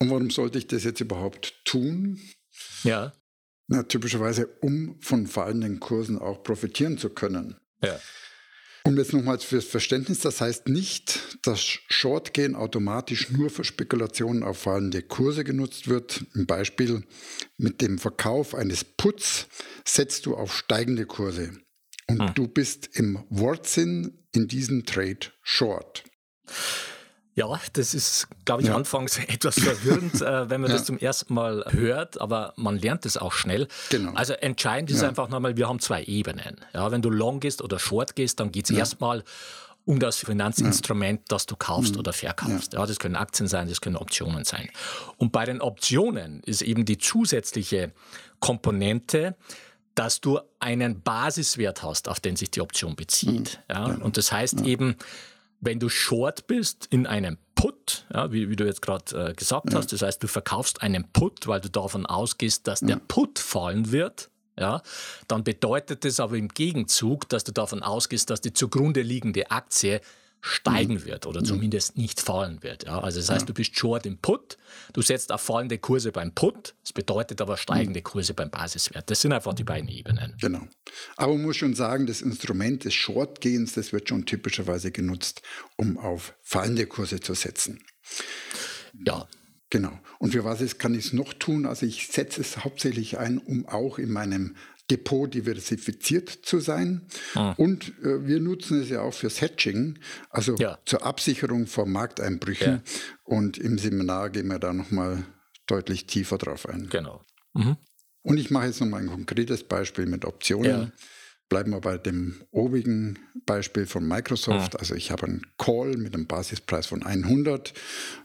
Und 0.00 0.10
warum 0.10 0.30
sollte 0.30 0.58
ich 0.58 0.66
das 0.66 0.84
jetzt 0.84 1.00
überhaupt 1.00 1.54
tun? 1.64 2.20
Ja. 2.84 3.12
Na, 3.66 3.82
typischerweise, 3.82 4.46
um 4.60 4.96
von 5.00 5.26
fallenden 5.26 5.80
Kursen 5.80 6.18
auch 6.18 6.42
profitieren 6.42 6.98
zu 6.98 7.10
können. 7.10 7.56
Ja. 7.82 7.98
Und 8.84 8.96
jetzt 8.96 9.12
nochmals 9.12 9.44
fürs 9.44 9.66
Verständnis, 9.66 10.20
das 10.20 10.40
heißt 10.40 10.68
nicht, 10.68 11.38
dass 11.42 11.60
Shortgehen 11.60 12.54
automatisch 12.54 13.30
nur 13.30 13.50
für 13.50 13.64
Spekulationen 13.64 14.42
auf 14.42 14.58
fallende 14.58 15.02
Kurse 15.02 15.44
genutzt 15.44 15.88
wird. 15.88 16.24
Im 16.34 16.46
Beispiel 16.46 17.02
mit 17.56 17.80
dem 17.80 17.98
Verkauf 17.98 18.54
eines 18.54 18.84
Puts 18.84 19.48
setzt 19.84 20.26
du 20.26 20.36
auf 20.36 20.56
steigende 20.56 21.06
Kurse. 21.06 21.52
Und 22.08 22.20
hm. 22.20 22.34
du 22.34 22.48
bist 22.48 22.88
im 22.94 23.24
Wortsinn 23.28 24.24
in 24.32 24.48
diesem 24.48 24.86
Trade 24.86 25.18
short. 25.42 26.04
Ja, 27.38 27.60
das 27.74 27.94
ist, 27.94 28.26
glaube 28.44 28.62
ich, 28.62 28.68
ja. 28.68 28.74
anfangs 28.74 29.16
etwas 29.28 29.60
verwirrend, 29.60 30.20
äh, 30.20 30.50
wenn 30.50 30.60
man 30.60 30.70
ja. 30.70 30.76
das 30.76 30.86
zum 30.86 30.98
ersten 30.98 31.34
Mal 31.34 31.64
hört, 31.70 32.20
aber 32.20 32.52
man 32.56 32.76
lernt 32.76 33.06
es 33.06 33.16
auch 33.16 33.32
schnell. 33.32 33.68
Genau. 33.90 34.12
Also 34.14 34.32
entscheidend 34.32 34.90
ist 34.90 35.02
ja. 35.02 35.08
einfach 35.08 35.28
nochmal, 35.28 35.56
wir 35.56 35.68
haben 35.68 35.78
zwei 35.78 36.02
Ebenen. 36.02 36.56
Ja, 36.74 36.90
wenn 36.90 37.00
du 37.00 37.10
long 37.10 37.38
gehst 37.38 37.62
oder 37.62 37.78
short 37.78 38.16
gehst, 38.16 38.40
dann 38.40 38.50
geht 38.50 38.68
es 38.68 38.76
erstmal 38.76 39.22
um 39.84 40.00
das 40.00 40.16
Finanzinstrument, 40.16 41.22
das 41.28 41.46
du 41.46 41.54
kaufst 41.54 41.94
mhm. 41.94 42.00
oder 42.00 42.12
verkaufst. 42.12 42.72
Ja. 42.72 42.84
das 42.84 42.98
können 42.98 43.14
Aktien 43.14 43.46
sein, 43.46 43.68
das 43.68 43.80
können 43.80 43.96
Optionen 43.96 44.44
sein. 44.44 44.68
Und 45.16 45.30
bei 45.30 45.44
den 45.44 45.60
Optionen 45.60 46.42
ist 46.44 46.60
eben 46.60 46.84
die 46.84 46.98
zusätzliche 46.98 47.92
Komponente, 48.40 49.36
dass 49.94 50.20
du 50.20 50.40
einen 50.58 51.02
Basiswert 51.02 51.84
hast, 51.84 52.08
auf 52.08 52.18
den 52.18 52.34
sich 52.34 52.50
die 52.50 52.60
Option 52.60 52.96
bezieht. 52.96 53.60
Mhm. 53.68 53.74
Ja? 53.74 53.84
Und 53.84 54.16
das 54.16 54.32
heißt 54.32 54.62
eben, 54.62 54.96
wenn 55.60 55.80
du 55.80 55.88
short 55.88 56.46
bist 56.46 56.86
in 56.90 57.06
einem 57.06 57.38
Put, 57.54 58.06
ja, 58.14 58.30
wie, 58.30 58.48
wie, 58.48 58.56
du 58.56 58.64
jetzt 58.64 58.82
gerade 58.82 59.30
äh, 59.30 59.34
gesagt 59.34 59.72
ja. 59.72 59.78
hast, 59.78 59.92
das 59.92 60.02
heißt, 60.02 60.22
du 60.22 60.28
verkaufst 60.28 60.80
einen 60.82 61.10
Put, 61.12 61.48
weil 61.48 61.60
du 61.60 61.68
davon 61.68 62.06
ausgehst, 62.06 62.68
dass 62.68 62.80
der 62.80 62.96
Put 62.96 63.40
fallen 63.40 63.90
wird, 63.90 64.30
ja, 64.58 64.82
dann 65.26 65.44
bedeutet 65.44 66.04
das 66.04 66.20
aber 66.20 66.36
im 66.36 66.48
Gegenzug, 66.48 67.28
dass 67.28 67.44
du 67.44 67.52
davon 67.52 67.82
ausgehst, 67.82 68.30
dass 68.30 68.40
die 68.40 68.52
zugrunde 68.52 69.02
liegende 69.02 69.50
Aktie 69.50 70.00
steigen 70.40 70.94
mhm. 70.94 71.04
wird 71.04 71.26
oder 71.26 71.40
mhm. 71.40 71.44
zumindest 71.44 71.96
nicht 71.96 72.20
fallen 72.20 72.62
wird. 72.62 72.84
Ja, 72.84 73.00
also 73.00 73.18
das 73.18 73.30
heißt, 73.30 73.48
du 73.48 73.54
bist 73.54 73.78
short 73.78 74.06
im 74.06 74.18
Put, 74.18 74.56
du 74.92 75.02
setzt 75.02 75.32
auf 75.32 75.40
fallende 75.40 75.78
Kurse 75.78 76.12
beim 76.12 76.32
Put, 76.32 76.74
das 76.82 76.92
bedeutet 76.92 77.40
aber 77.40 77.56
steigende 77.56 78.00
mhm. 78.00 78.04
Kurse 78.04 78.34
beim 78.34 78.50
Basiswert. 78.50 79.10
Das 79.10 79.20
sind 79.20 79.32
einfach 79.32 79.54
die 79.54 79.64
beiden 79.64 79.88
Ebenen. 79.88 80.36
Genau. 80.40 80.66
Aber 81.16 81.32
man 81.34 81.42
muss 81.42 81.56
schon 81.56 81.74
sagen, 81.74 82.06
das 82.06 82.20
Instrument 82.20 82.84
des 82.84 82.94
Shortgehens, 82.94 83.74
das 83.74 83.92
wird 83.92 84.08
schon 84.08 84.26
typischerweise 84.26 84.90
genutzt, 84.90 85.42
um 85.76 85.98
auf 85.98 86.34
fallende 86.42 86.86
Kurse 86.86 87.20
zu 87.20 87.34
setzen. 87.34 87.84
Ja. 89.06 89.28
Genau. 89.70 90.00
Und 90.18 90.32
für 90.32 90.44
was 90.44 90.78
kann 90.78 90.94
ich 90.94 91.06
es 91.06 91.12
noch 91.12 91.34
tun? 91.34 91.66
Also 91.66 91.84
ich 91.84 92.08
setze 92.08 92.40
es 92.40 92.64
hauptsächlich 92.64 93.18
ein, 93.18 93.36
um 93.36 93.66
auch 93.66 93.98
in 93.98 94.10
meinem 94.10 94.56
Depot 94.90 95.32
diversifiziert 95.32 96.28
zu 96.30 96.60
sein. 96.60 97.02
Ah. 97.34 97.52
Und 97.52 97.92
äh, 98.02 98.26
wir 98.26 98.40
nutzen 98.40 98.80
es 98.80 98.88
ja 98.88 99.02
auch 99.02 99.14
fürs 99.14 99.40
Hedging, 99.40 99.98
also 100.30 100.56
ja. 100.56 100.78
zur 100.84 101.04
Absicherung 101.04 101.66
vor 101.66 101.86
Markteinbrüchen. 101.86 102.66
Ja. 102.66 102.82
Und 103.24 103.58
im 103.58 103.78
Seminar 103.78 104.30
gehen 104.30 104.48
wir 104.48 104.58
da 104.58 104.72
nochmal 104.72 105.24
deutlich 105.66 106.06
tiefer 106.06 106.38
drauf 106.38 106.68
ein. 106.68 106.88
Genau. 106.88 107.22
Mhm. 107.54 107.76
Und 108.22 108.38
ich 108.38 108.50
mache 108.50 108.66
jetzt 108.66 108.80
nochmal 108.80 109.02
ein 109.02 109.08
konkretes 109.08 109.64
Beispiel 109.64 110.06
mit 110.06 110.24
Optionen. 110.24 110.70
Ja. 110.70 110.92
Bleiben 111.48 111.70
wir 111.70 111.80
bei 111.80 111.96
dem 111.96 112.42
obigen 112.50 113.18
Beispiel 113.46 113.86
von 113.86 114.06
Microsoft. 114.06 114.74
Ja. 114.74 114.80
Also 114.80 114.94
ich 114.94 115.10
habe 115.10 115.26
einen 115.26 115.46
Call 115.56 115.96
mit 115.96 116.14
einem 116.14 116.26
Basispreis 116.26 116.86
von 116.86 117.02
100. 117.02 117.72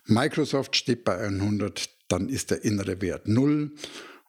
Microsoft 0.05 0.75
steht 0.75 1.05
bei 1.05 1.17
100, 1.17 1.89
dann 2.10 2.27
ist 2.27 2.51
der 2.51 2.65
innere 2.65 3.01
Wert 3.01 3.27
0 3.27 3.72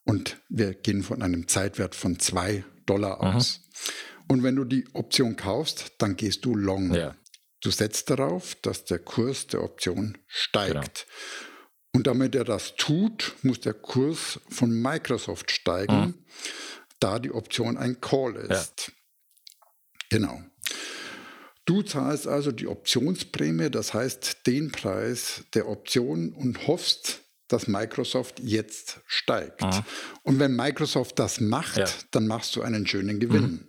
und 0.04 0.40
wir 0.48 0.74
gehen 0.74 1.02
von 1.02 1.22
einem 1.22 1.48
Zeitwert 1.48 1.94
von 1.94 2.18
2 2.18 2.64
Dollar 2.86 3.20
aus. 3.20 3.60
Mhm. 3.60 4.32
Und 4.32 4.42
wenn 4.42 4.56
du 4.56 4.64
die 4.64 4.86
Option 4.94 5.36
kaufst, 5.36 5.92
dann 5.98 6.16
gehst 6.16 6.44
du 6.44 6.54
long. 6.54 6.94
Ja. 6.94 7.14
Du 7.60 7.70
setzt 7.70 8.10
darauf, 8.10 8.54
dass 8.56 8.84
der 8.84 8.98
Kurs 8.98 9.46
der 9.46 9.62
Option 9.62 10.18
steigt. 10.26 11.06
Genau. 11.06 11.20
Und 11.94 12.06
damit 12.06 12.34
er 12.34 12.44
das 12.44 12.74
tut, 12.76 13.34
muss 13.42 13.60
der 13.60 13.74
Kurs 13.74 14.40
von 14.48 14.70
Microsoft 14.70 15.50
steigen, 15.50 16.00
mhm. 16.00 16.14
da 17.00 17.18
die 17.18 17.32
Option 17.32 17.76
ein 17.76 18.00
Call 18.00 18.36
ist. 18.36 18.88
Ja. 18.88 18.92
Genau. 20.10 20.42
Du 21.64 21.82
zahlst 21.82 22.26
also 22.26 22.52
die 22.52 22.66
Optionsprämie, 22.66 23.70
das 23.70 23.94
heißt 23.94 24.46
den 24.46 24.70
Preis 24.70 25.44
der 25.54 25.68
Option 25.68 26.32
und 26.34 26.66
hoffst, 26.66 27.23
dass 27.54 27.68
Microsoft 27.68 28.40
jetzt 28.40 29.00
steigt. 29.06 29.62
Aha. 29.62 29.86
Und 30.22 30.40
wenn 30.40 30.56
Microsoft 30.56 31.18
das 31.20 31.40
macht, 31.40 31.76
ja. 31.76 31.86
dann 32.10 32.26
machst 32.26 32.56
du 32.56 32.62
einen 32.62 32.86
schönen 32.86 33.20
Gewinn. 33.20 33.42
Mhm. 33.42 33.68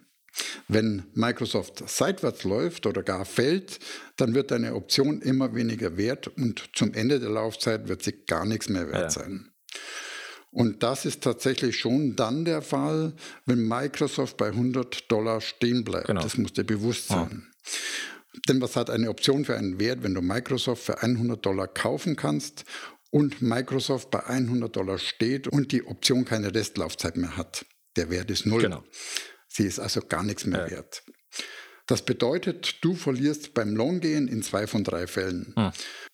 Wenn 0.67 1.03
Microsoft 1.13 1.87
seitwärts 1.87 2.43
läuft 2.43 2.87
oder 2.87 3.03
gar 3.03 3.25
fällt, 3.25 3.79
dann 4.17 4.33
wird 4.33 4.51
deine 4.51 4.73
Option 4.73 5.21
immer 5.21 5.55
weniger 5.55 5.97
wert 5.97 6.27
und 6.27 6.69
zum 6.73 6.93
Ende 6.93 7.19
der 7.19 7.29
Laufzeit 7.29 7.87
wird 7.87 8.03
sie 8.03 8.25
gar 8.25 8.45
nichts 8.45 8.67
mehr 8.67 8.89
wert 8.89 9.15
ja. 9.15 9.21
sein. 9.21 9.51
Und 10.49 10.83
das 10.83 11.05
ist 11.05 11.21
tatsächlich 11.21 11.77
schon 11.77 12.15
dann 12.15 12.43
der 12.43 12.61
Fall, 12.61 13.13
wenn 13.45 13.67
Microsoft 13.67 14.37
bei 14.37 14.47
100 14.47 15.11
Dollar 15.11 15.41
stehen 15.41 15.83
bleibt. 15.83 16.07
Genau. 16.07 16.21
Das 16.21 16.37
muss 16.37 16.53
dir 16.53 16.63
bewusst 16.63 17.07
sein. 17.07 17.47
Ja. 17.47 17.71
Denn 18.47 18.61
was 18.61 18.75
hat 18.75 18.89
eine 18.89 19.09
Option 19.09 19.45
für 19.45 19.55
einen 19.55 19.79
Wert, 19.79 20.03
wenn 20.03 20.13
du 20.13 20.21
Microsoft 20.21 20.83
für 20.83 21.01
100 21.01 21.45
Dollar 21.45 21.67
kaufen 21.67 22.15
kannst 22.15 22.65
und 23.15 23.41
Microsoft 23.41 24.11
bei 24.11 24.25
100 24.25 24.75
Dollar 24.75 24.97
steht 24.97 25.47
und 25.47 25.71
die 25.71 25.87
Option 25.87 26.25
keine 26.25 26.53
Restlaufzeit 26.53 27.15
mehr 27.15 27.37
hat. 27.37 27.65
Der 27.95 28.09
Wert 28.09 28.29
ist 28.29 28.45
null. 28.45 28.63
Genau. 28.63 28.83
Sie 29.47 29.63
ist 29.63 29.79
also 29.79 30.01
gar 30.01 30.21
nichts 30.21 30.45
mehr 30.45 30.65
ja. 30.65 30.71
wert. 30.71 31.01
Das 31.87 32.01
bedeutet, 32.01 32.83
du 32.83 32.93
verlierst 32.93 33.53
beim 33.53 33.73
Longgehen 33.73 34.27
in 34.27 34.43
zwei 34.43 34.67
von 34.67 34.83
drei 34.83 35.07
Fällen. 35.07 35.53
Hm. 35.55 35.71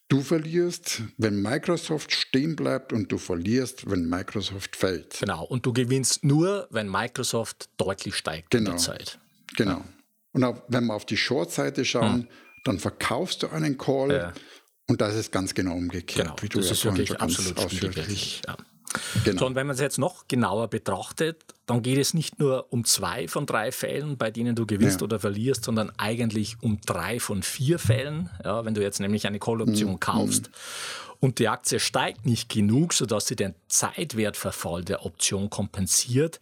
Du 0.10 0.22
verlierst, 0.22 1.02
wenn 1.18 1.42
Microsoft 1.42 2.12
stehen 2.12 2.56
bleibt 2.56 2.94
und 2.94 3.12
du 3.12 3.18
verlierst, 3.18 3.90
wenn 3.90 4.08
Microsoft 4.08 4.76
fällt. 4.76 5.22
Genau, 5.22 5.44
und 5.44 5.66
du 5.66 5.74
gewinnst 5.74 6.24
nur, 6.24 6.68
wenn 6.70 6.88
Microsoft 6.88 7.70
deutlich 7.78 8.16
steigt 8.16 8.52
genau. 8.52 8.60
in 8.60 8.76
der 8.76 8.78
Zeit. 8.78 9.20
Genau. 9.58 9.72
Ja. 9.72 9.86
Und 10.34 10.44
auch, 10.44 10.62
wenn 10.68 10.86
wir 10.86 10.94
auf 10.94 11.08
die 11.08 11.18
Short-Seite 11.18 11.84
schauen, 11.84 12.14
hm. 12.14 12.28
dann 12.64 12.78
verkaufst 12.78 13.42
du 13.42 13.48
einen 13.48 13.80
Call, 13.80 14.12
ja. 14.12 14.34
Und 14.88 15.02
das 15.02 15.16
ist 15.16 15.32
ganz 15.32 15.54
genau 15.54 15.74
umgekehrt, 15.74 16.28
genau, 16.28 16.36
wie 16.42 16.50
du 16.50 16.60
das 16.60 16.68
ja 16.68 16.74
ist 16.74 16.86
wirklich 16.86 17.20
absolut 17.20 17.58
ausführlich. 17.58 18.42
Ja. 18.46 18.58
Genau. 19.24 19.40
So, 19.40 19.46
und 19.46 19.56
wenn 19.56 19.68
man 19.68 19.74
es 19.74 19.82
jetzt 19.82 19.98
noch 19.98 20.28
genauer 20.28 20.68
betrachtet, 20.68 21.44
dann 21.66 21.82
geht 21.82 21.98
es 21.98 22.14
nicht 22.14 22.40
nur 22.40 22.72
um 22.72 22.84
zwei 22.84 23.28
von 23.28 23.46
drei 23.46 23.72
Fällen, 23.72 24.18
bei 24.18 24.32
denen 24.32 24.56
du 24.56 24.66
gewinnst 24.66 25.02
ja. 25.02 25.06
oder 25.06 25.20
verlierst, 25.20 25.64
sondern 25.64 25.92
eigentlich 25.98 26.58
um 26.62 26.80
drei 26.86 27.20
von 27.20 27.44
vier 27.44 27.80
Fällen. 27.80 28.30
Ja, 28.44 28.66
wenn 28.66 28.74
du 28.74 28.82
jetzt 28.82 29.00
nämlich 29.00 29.28
eine 29.28 29.40
Call-Option 29.40 29.94
mhm. 29.94 30.00
kaufst 30.00 30.50
und 31.20 31.40
die 31.40 31.48
Aktie 31.48 31.80
steigt 31.80 32.26
nicht 32.26 32.50
genug, 32.50 32.94
sodass 32.94 33.28
sie 33.28 33.36
den 33.36 33.56
Zeitwertverfall 33.70 34.84
der 34.84 35.06
Option 35.06 35.50
kompensiert, 35.50 36.40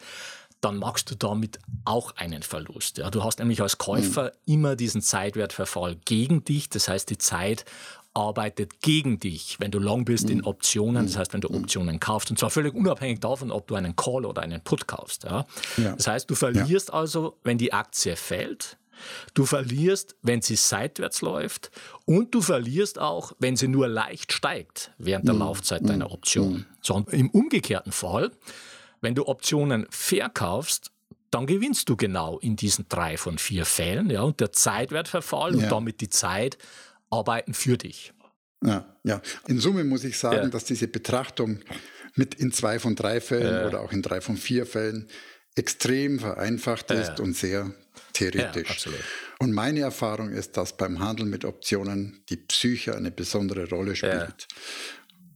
dann 0.62 0.78
machst 0.78 1.10
du 1.10 1.16
damit 1.16 1.60
auch 1.86 2.16
einen 2.18 2.44
Verlust. 2.44 2.98
Ja, 2.98 3.10
du 3.10 3.24
hast 3.24 3.40
nämlich 3.40 3.62
als 3.62 3.78
Käufer 3.78 4.34
mhm. 4.46 4.54
immer 4.54 4.76
diesen 4.76 5.02
Zeitwertverfall 5.02 5.96
gegen 6.06 6.44
dich. 6.44 6.70
Das 6.70 6.90
heißt, 6.90 7.10
die 7.10 7.18
Zeit 7.18 7.66
arbeitet 8.14 8.82
gegen 8.82 9.20
dich, 9.20 9.58
wenn 9.60 9.72
du 9.72 9.80
long 9.80 10.06
bist 10.06 10.30
in 10.30 10.40
mhm. 10.40 10.48
Optionen, 10.48 11.06
das 11.06 11.18
heißt, 11.18 11.34
wenn 11.34 11.42
du 11.42 11.50
mhm. 11.50 11.64
Optionen 11.64 12.00
kaufst. 12.00 12.32
Und 12.32 12.40
zwar 12.40 12.50
völlig 12.50 12.74
unabhängig 12.74 13.20
davon, 13.20 13.52
ob 13.52 13.68
du 13.68 13.76
einen 13.76 13.96
Call 13.96 14.26
oder 14.26 14.42
einen 14.42 14.62
Put 14.62 14.88
kaufst. 14.88 15.24
Ja? 15.24 15.46
ja. 15.78 15.96
Das 15.96 16.08
heißt, 16.08 16.30
du 16.30 16.36
verlierst 16.36 16.90
ja. 16.90 16.96
also, 16.96 17.38
wenn 17.44 17.58
die 17.58 17.72
Aktie 17.74 18.16
fällt, 18.16 18.78
du 19.34 19.46
verlierst, 19.46 20.16
wenn 20.22 20.42
sie 20.42 20.56
seitwärts 20.56 21.22
läuft 21.22 21.72
und 22.06 22.34
du 22.34 22.42
verlierst 22.42 23.00
auch, 23.00 23.34
wenn 23.40 23.56
sie 23.56 23.68
nur 23.68 23.88
leicht 23.88 24.34
steigt 24.34 24.92
während 24.98 25.28
der 25.28 25.36
mhm. 25.36 25.42
Laufzeit 25.42 25.88
deiner 25.88 26.12
Option. 26.12 26.66
So, 26.82 26.96
und 26.96 27.14
im 27.14 27.30
umgekehrten 27.30 27.92
Fall, 27.92 28.32
wenn 29.02 29.16
du 29.16 29.28
Optionen 29.28 29.88
verkaufst, 29.90 30.92
dann 31.32 31.46
gewinnst 31.46 31.88
du 31.90 31.96
genau 31.96 32.40
in 32.40 32.56
diesen 32.56 32.88
drei 32.90 33.18
von 33.18 33.38
vier 33.38 33.66
Fällen. 33.66 34.10
Ja, 34.10 34.24
und 34.24 34.40
der 34.40 34.52
Zeitwertverfall 34.52 35.56
ja. 35.56 35.64
und 35.64 35.72
damit 35.72 36.02
die 36.02 36.10
Zeit 36.10 36.58
arbeiten 37.10 37.54
für 37.54 37.78
dich. 37.78 38.14
Ja, 38.64 38.98
ja. 39.04 39.22
In 39.48 39.60
Summe 39.60 39.84
muss 39.84 40.04
ich 40.04 40.18
sagen, 40.18 40.44
ja. 40.44 40.48
dass 40.48 40.66
diese 40.66 40.88
Betrachtung 40.88 41.60
mit 42.16 42.36
in 42.36 42.52
zwei 42.52 42.80
von 42.80 42.96
drei 42.96 43.22
Fällen 43.22 43.54
ja. 43.54 43.68
oder 43.68 43.82
auch 43.82 43.92
in 43.92 44.02
drei 44.02 44.22
von 44.22 44.38
vier 44.38 44.66
Fällen 44.66 45.08
extrem 45.56 46.20
vereinfacht 46.20 46.92
ist 46.92 47.20
und 47.20 47.36
sehr 47.36 47.74
theoretisch. 48.14 48.88
und 49.40 49.54
meine 49.54 49.82
Erfahrung 49.82 50.30
ist, 50.32 50.58
dass 50.58 50.78
beim 50.78 51.00
Handel 51.00 51.26
mit 51.26 51.46
Optionen 51.46 52.24
die 52.30 52.38
Psyche 52.38 52.96
eine 52.96 53.12
besondere 53.12 53.68
Rolle 53.70 53.96
spielt 53.96 54.48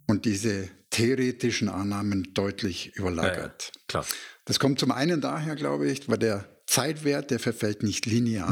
und 0.07 0.25
diese 0.25 0.69
theoretischen 0.89 1.69
Annahmen 1.69 2.33
deutlich 2.33 2.95
überlagert. 2.95 3.71
Klar. 3.87 4.05
Das 4.45 4.59
kommt 4.59 4.79
zum 4.79 4.91
einen 4.91 5.21
daher, 5.21 5.55
glaube 5.55 5.89
ich, 5.89 6.07
weil 6.09 6.17
der 6.17 6.45
Zeitwert, 6.67 7.31
der 7.31 7.39
verfällt 7.39 7.83
nicht 7.83 8.05
linear. 8.05 8.51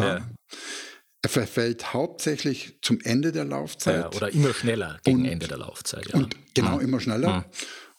Er 1.23 1.29
verfällt 1.29 1.93
hauptsächlich 1.93 2.79
zum 2.81 2.99
Ende 3.01 3.31
der 3.31 3.45
Laufzeit. 3.45 3.95
Ja, 3.95 4.11
oder 4.11 4.29
immer 4.29 4.53
schneller 4.53 4.99
gegen 5.03 5.19
und, 5.19 5.25
Ende 5.25 5.47
der 5.47 5.57
Laufzeit. 5.57 6.07
Ja. 6.07 6.15
Und 6.15 6.35
genau, 6.55 6.77
mhm. 6.77 6.81
immer 6.81 6.99
schneller. 6.99 7.39
Mhm. 7.39 7.45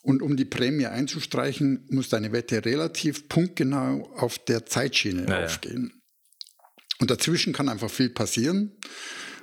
Und 0.02 0.22
um 0.22 0.36
die 0.36 0.44
Prämie 0.44 0.86
einzustreichen, 0.86 1.86
muss 1.88 2.08
deine 2.08 2.32
Wette 2.32 2.64
relativ 2.64 3.28
punktgenau 3.28 4.10
auf 4.16 4.38
der 4.38 4.66
Zeitschiene 4.66 5.26
ja, 5.28 5.44
aufgehen. 5.44 6.02
Und 6.98 7.10
dazwischen 7.10 7.52
kann 7.52 7.68
einfach 7.68 7.90
viel 7.90 8.10
passieren. 8.10 8.76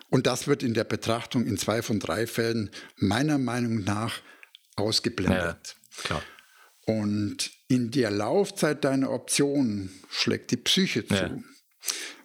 Und 0.09 0.27
das 0.27 0.47
wird 0.47 0.63
in 0.63 0.73
der 0.73 0.83
Betrachtung 0.83 1.45
in 1.45 1.57
zwei 1.57 1.81
von 1.81 1.99
drei 1.99 2.27
Fällen 2.27 2.71
meiner 2.97 3.37
Meinung 3.37 3.83
nach 3.83 4.21
ausgeblendet. 4.75 5.77
klar. 6.03 6.23
Und 6.85 7.51
in 7.67 7.91
der 7.91 8.09
Laufzeit 8.09 8.83
deiner 8.83 9.11
Option 9.11 9.91
schlägt 10.09 10.51
die 10.51 10.57
Psyche 10.57 11.05
zu. 11.05 11.43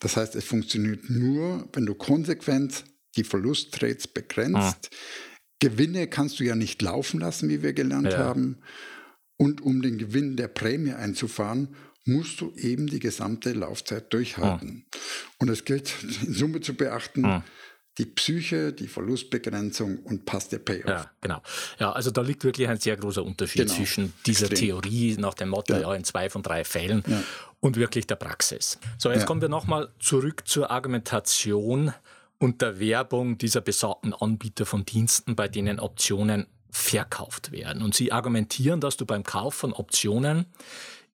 Das 0.01 0.17
heißt, 0.17 0.37
es 0.37 0.45
funktioniert 0.45 1.09
nur, 1.09 1.69
wenn 1.73 1.87
du 1.87 1.95
konsequent 1.95 2.85
die 3.17 3.25
Verlusttrades 3.25 4.09
begrenzt. 4.09 4.91
Ah. 4.93 4.97
Gewinne 5.61 6.09
kannst 6.09 6.41
du 6.41 6.45
ja 6.45 6.57
nicht 6.57 6.83
laufen 6.83 7.21
lassen, 7.21 7.49
wie 7.49 7.63
wir 7.63 7.73
gelernt 7.73 8.13
ja. 8.13 8.19
haben. 8.19 8.59
Und 9.37 9.61
um 9.63 9.83
den 9.83 9.99
Gewinn 9.99 10.37
der 10.37 10.49
Prämie 10.49 10.93
einzufahren, 10.93 11.75
musst 12.05 12.41
du 12.41 12.53
eben 12.57 12.87
die 12.87 12.99
gesamte 12.99 13.53
Laufzeit 13.53 14.13
durchhalten. 14.13 14.87
Ah. 14.93 14.99
Und 15.39 15.49
es 15.49 15.65
gilt 15.65 15.93
in 16.27 16.35
Summe 16.35 16.61
zu 16.61 16.75
beachten, 16.75 17.25
ah. 17.25 17.45
Die 17.99 18.07
Psyche, 18.07 18.73
die 18.73 18.89
Verlustbegrenzung 18.89 19.99
und 19.99 20.25
passt 20.25 20.53
der 20.53 20.59
Payoff. 20.59 20.89
Ja, 20.89 21.11
genau. 21.21 21.41
Ja, 21.79 21.93
also 21.93 22.11
da 22.11 22.23
liegt 22.23 22.45
wirklich 22.45 22.69
ein 22.69 22.79
sehr 22.79 22.97
großer 22.97 23.25
Unterschied 23.25 23.63
genau. 23.63 23.75
zwischen 23.75 24.13
dieser 24.27 24.51
Extrem. 24.51 24.69
Theorie 24.69 25.17
nach 25.19 25.35
dem 25.35 25.51
Motto, 25.51 25.75
ja. 25.75 25.81
ja. 25.81 25.95
in 25.95 26.05
zwei 26.05 26.29
von 26.29 26.43
drei 26.43 26.65
Fällen 26.65 27.05
ja. 27.07 27.23
und 27.61 27.77
wirklich 27.77 28.07
der 28.07 28.17
Praxis. 28.17 28.79
So, 28.99 29.11
jetzt 29.11 29.21
ja. 29.21 29.27
kommen 29.27 29.41
wir 29.41 29.49
nochmal 29.49 29.91
zurück 30.01 30.43
zur 30.47 30.71
Argumentation 30.71 31.93
und 32.39 32.63
der 32.63 32.81
Werbung 32.81 33.39
dieser 33.39 33.61
besagten 33.61 34.13
Anbieter 34.13 34.67
von 34.67 34.85
Diensten, 34.85 35.37
bei 35.37 35.47
denen 35.47 35.79
Optionen 35.79 36.47
verkauft 36.71 37.53
werden. 37.53 37.83
Und 37.83 37.95
sie 37.95 38.11
argumentieren, 38.11 38.81
dass 38.81 38.97
du 38.97 39.07
beim 39.07 39.23
Kauf 39.23 39.55
von 39.55 39.73
Optionen 39.73 40.47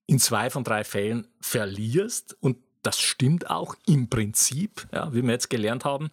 in 0.07 0.17
zwei 0.17 0.49
von 0.49 0.63
drei 0.63 0.83
Fällen 0.83 1.27
verlierst 1.39 2.35
und 2.39 2.57
das 2.81 2.99
stimmt 2.99 3.51
auch 3.51 3.75
im 3.85 4.09
Prinzip, 4.09 4.87
ja, 4.91 5.13
wie 5.13 5.21
wir 5.21 5.29
jetzt 5.29 5.51
gelernt 5.51 5.85
haben 5.85 6.09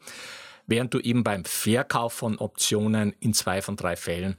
während 0.68 0.94
du 0.94 1.00
eben 1.00 1.24
beim 1.24 1.44
Verkauf 1.44 2.12
von 2.12 2.38
Optionen 2.38 3.12
in 3.18 3.34
zwei 3.34 3.60
von 3.60 3.74
drei 3.74 3.96
Fällen 3.96 4.36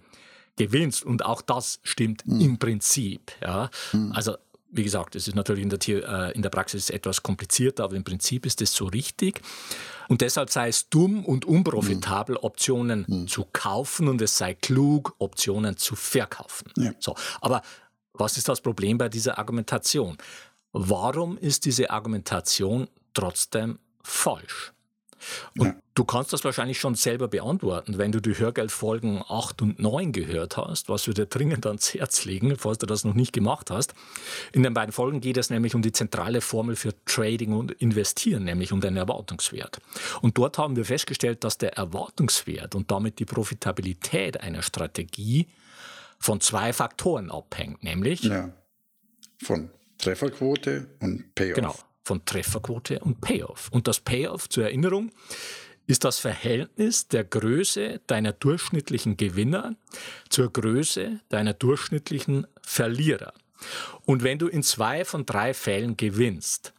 gewinnst. 0.56 1.04
Und 1.04 1.26
auch 1.26 1.42
das 1.42 1.80
stimmt 1.84 2.26
mhm. 2.26 2.40
im 2.40 2.60
Prinzip. 2.60 3.34
Ja. 3.42 3.70
Mhm. 3.92 4.14
Also 4.14 4.38
wie 4.72 4.84
gesagt, 4.84 5.16
es 5.16 5.28
ist 5.28 5.36
natürlich 5.36 5.64
in 5.64 5.70
der, 5.70 5.80
äh, 5.88 6.32
in 6.34 6.44
der 6.44 6.50
Praxis 6.50 6.92
etwas 6.92 7.24
komplizierter, 7.24 7.86
aber 7.86 7.96
im 7.96 8.04
Prinzip 8.04 8.46
ist 8.46 8.62
es 8.62 8.74
so 8.74 8.86
richtig. 8.86 9.42
Und 10.10 10.22
deshalb 10.22 10.52
sei 10.52 10.68
es 10.68 10.90
dumm 10.90 11.26
und 11.26 11.46
unprofitabel, 11.46 12.36
mhm. 12.36 12.44
Optionen 12.44 13.06
mhm. 13.08 13.28
zu 13.28 13.46
kaufen 13.52 14.08
und 14.08 14.22
es 14.22 14.38
sei 14.38 14.54
klug, 14.54 15.16
Optionen 15.18 15.78
zu 15.78 15.96
verkaufen. 15.96 16.72
Ja. 16.78 16.92
So, 17.00 17.16
aber 17.42 17.64
was 18.14 18.38
ist 18.38 18.48
das 18.48 18.62
Problem 18.62 18.98
bei 18.98 19.10
dieser 19.10 19.40
Argumentation? 19.40 20.18
Warum 20.72 21.38
ist 21.38 21.66
diese 21.66 21.90
Argumentation 21.90 22.88
trotzdem 23.14 23.80
falsch? 24.04 24.74
Und 25.58 25.68
ja. 25.68 25.76
du 25.96 26.04
kannst 26.04 26.34
das 26.34 26.44
wahrscheinlich 26.44 26.80
schon 26.80 26.96
selber 26.96 27.28
beantworten, 27.28 27.98
wenn 27.98 28.12
du 28.12 28.20
die 28.20 28.38
Hörgeldfolgen 28.38 29.24
8 29.28 29.62
und 29.62 29.80
9 29.80 30.12
gehört 30.12 30.58
hast, 30.58 30.90
was 30.90 31.08
wir 31.08 31.14
dir 31.14 31.26
dringend 31.26 31.66
ans 31.66 31.94
Herz 31.94 32.26
legen, 32.26 32.56
falls 32.58 32.78
du 32.78 32.86
das 32.86 33.04
noch 33.04 33.14
nicht 33.14 33.34
gemacht 33.34 33.72
hast. 33.72 33.94
In 34.54 34.64
den 34.64 34.74
beiden 34.74 34.92
Folgen 34.92 35.22
geht 35.22 35.38
es 35.38 35.50
nämlich 35.50 35.76
um 35.76 35.82
die 35.82 35.92
zentrale 35.92 36.42
Formel 36.42 36.76
für 36.76 36.94
Trading 37.06 37.54
und 37.54 37.72
Investieren, 37.74 38.44
nämlich 38.44 38.72
um 38.72 38.82
den 38.82 38.98
Erwartungswert. 38.98 39.80
Und 40.22 40.38
dort 40.38 40.58
haben 40.58 40.76
wir 40.76 40.86
festgestellt, 40.86 41.44
dass 41.44 41.58
der 41.58 41.78
Erwartungswert 41.78 42.76
und 42.76 42.92
damit 42.92 43.20
die 43.20 43.26
Profitabilität 43.26 44.42
einer 44.42 44.62
Strategie 44.62 45.48
von 46.20 46.42
zwei 46.42 46.74
Faktoren 46.74 47.32
abhängt, 47.32 47.84
nämlich 47.84 48.24
ja. 48.24 48.52
von 49.42 49.70
Trefferquote 49.98 50.88
und 51.00 51.34
Payoff. 51.36 51.56
Genau 51.56 51.76
von 52.10 52.26
Trefferquote 52.26 53.00
und 53.02 53.22
Payoff. 53.22 53.70
Und 53.72 53.88
das 53.88 54.00
Payoff 54.00 54.50
zur 54.50 54.64
Erinnerung 54.64 55.12
ist 55.86 56.06
das 56.06 56.18
Verhältnis 56.18 57.08
der 57.08 57.24
Größe 57.24 58.02
deiner 58.08 58.34
durchschnittlichen 58.34 59.16
Gewinner 59.16 59.76
zur 60.28 60.52
Größe 60.52 61.20
deiner 61.30 61.54
durchschnittlichen 61.54 62.48
Verlierer. 62.64 63.32
Und 64.06 64.24
wenn 64.24 64.40
du 64.40 64.48
in 64.48 64.64
zwei 64.64 65.06
von 65.06 65.28
drei 65.28 65.54
Fällen 65.54 65.98
gewinnst, 65.98 66.74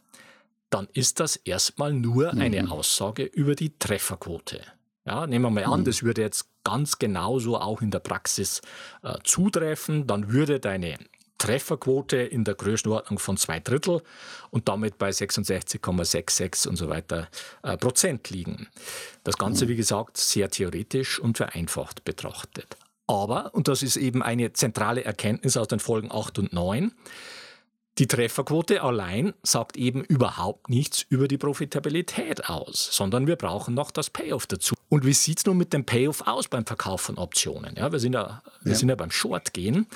dann 0.69 0.89
ist 0.91 1.21
das 1.21 1.37
erstmal 1.37 1.93
nur 1.93 2.31
eine 2.31 2.63
mhm. 2.63 2.69
Aussage 2.69 3.23
über 3.23 3.55
die 3.55 3.77
Trefferquote. 3.79 4.59
Ja, 5.05 5.27
nehmen 5.27 5.45
wir 5.45 5.49
mal 5.49 5.63
an, 5.63 5.79
mhm. 5.81 5.85
das 5.85 6.03
würde 6.03 6.23
jetzt 6.23 6.49
ganz 6.65 6.99
genauso 6.99 7.57
auch 7.57 7.81
in 7.81 7.89
der 7.89 7.99
Praxis 7.99 8.61
äh, 9.01 9.13
zutreffen. 9.23 10.07
Dann 10.07 10.33
würde 10.33 10.59
deine 10.59 10.97
Trefferquote 11.41 12.17
in 12.17 12.43
der 12.43 12.53
Größenordnung 12.53 13.17
von 13.17 13.35
zwei 13.35 13.59
Drittel 13.59 14.03
und 14.51 14.69
damit 14.69 14.99
bei 14.99 15.09
66,66 15.09 16.67
und 16.67 16.75
so 16.75 16.87
weiter 16.87 17.29
äh, 17.63 17.77
Prozent 17.77 18.29
liegen. 18.29 18.67
Das 19.23 19.37
Ganze, 19.37 19.67
wie 19.67 19.75
gesagt, 19.75 20.17
sehr 20.17 20.51
theoretisch 20.51 21.19
und 21.19 21.37
vereinfacht 21.37 22.03
betrachtet. 22.05 22.77
Aber, 23.07 23.55
und 23.55 23.67
das 23.67 23.81
ist 23.81 23.97
eben 23.97 24.21
eine 24.21 24.53
zentrale 24.53 25.03
Erkenntnis 25.03 25.57
aus 25.57 25.67
den 25.67 25.79
Folgen 25.79 26.11
8 26.11 26.37
und 26.37 26.53
9, 26.53 26.91
die 27.97 28.07
Trefferquote 28.07 28.83
allein 28.83 29.33
sagt 29.43 29.75
eben 29.77 30.03
überhaupt 30.03 30.69
nichts 30.69 31.05
über 31.09 31.27
die 31.27 31.37
Profitabilität 31.37 32.49
aus, 32.49 32.89
sondern 32.91 33.27
wir 33.27 33.35
brauchen 33.35 33.73
noch 33.73 33.91
das 33.91 34.09
Payoff 34.09 34.47
dazu. 34.47 34.75
Und 34.89 35.05
wie 35.05 35.13
sieht 35.13 35.39
es 35.39 35.45
nun 35.45 35.57
mit 35.57 35.73
dem 35.73 35.85
Payoff 35.85 36.25
aus 36.25 36.47
beim 36.47 36.65
Verkauf 36.65 37.01
von 37.01 37.17
Optionen? 37.17 37.75
Ja, 37.75 37.91
wir 37.91 37.99
sind 37.99 38.13
ja, 38.13 38.43
wir 38.61 38.71
ja. 38.71 38.77
sind 38.77 38.89
ja 38.89 38.95
beim 38.95 39.11
Short 39.11 39.53
gehen. 39.53 39.87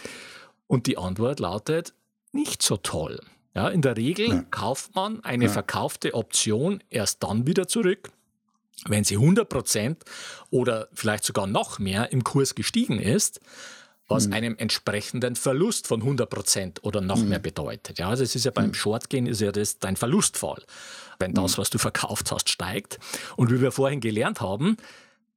Und 0.67 0.88
die 0.88 0.97
Antwort 0.97 1.39
lautet, 1.39 1.93
nicht 2.32 2.62
so 2.62 2.78
toll. 2.78 3.19
Ja, 3.54 3.69
in 3.69 3.82
der 3.82 3.95
Regel 3.95 4.28
ja. 4.28 4.45
kauft 4.51 4.95
man 4.95 5.23
eine 5.23 5.45
ja. 5.45 5.49
verkaufte 5.49 6.13
Option 6.13 6.84
erst 6.89 7.23
dann 7.23 7.47
wieder 7.47 7.67
zurück, 7.69 8.12
wenn 8.88 9.06
sie 9.06 9.17
100% 9.17 9.95
oder 10.49 10.89
vielleicht 10.93 11.23
sogar 11.23 11.47
noch 11.47 11.80
mehr 11.80 12.12
im 12.12 12.25
Kurs 12.25 12.56
gestiegen 12.56 12.99
ist, 12.99 13.39
was 14.08 14.28
mhm. 14.28 14.34
einem 14.34 14.56
entsprechenden 14.58 15.38
Verlust 15.38 15.88
von 15.88 16.04
100% 16.04 16.84
oder 16.84 16.99
noch 16.99 17.17
mhm. 17.17 17.30
mehr 17.30 17.39
bedeutet. 17.39 17.97
Ja, 17.97 18.10
also 18.10 18.23
es 18.23 18.36
ist 18.36 18.43
ja 18.43 18.51
beim 18.51 18.67
mhm. 18.67 18.73
Shortgehen 18.73 19.25
ist 19.25 19.39
ja 19.39 19.54
das 19.54 19.80
dein 19.80 19.95
Verlustfall, 19.95 20.62
wenn 21.19 21.34
das, 21.34 21.56
mhm. 21.56 21.62
was 21.62 21.69
du 21.69 21.78
verkauft 21.78 22.32
hast, 22.32 22.49
steigt. 22.49 22.99
Und 23.38 23.51
wie 23.51 23.62
wir 23.62 23.71
vorhin 23.71 24.01
gelernt 24.01 24.41
haben, 24.41 24.75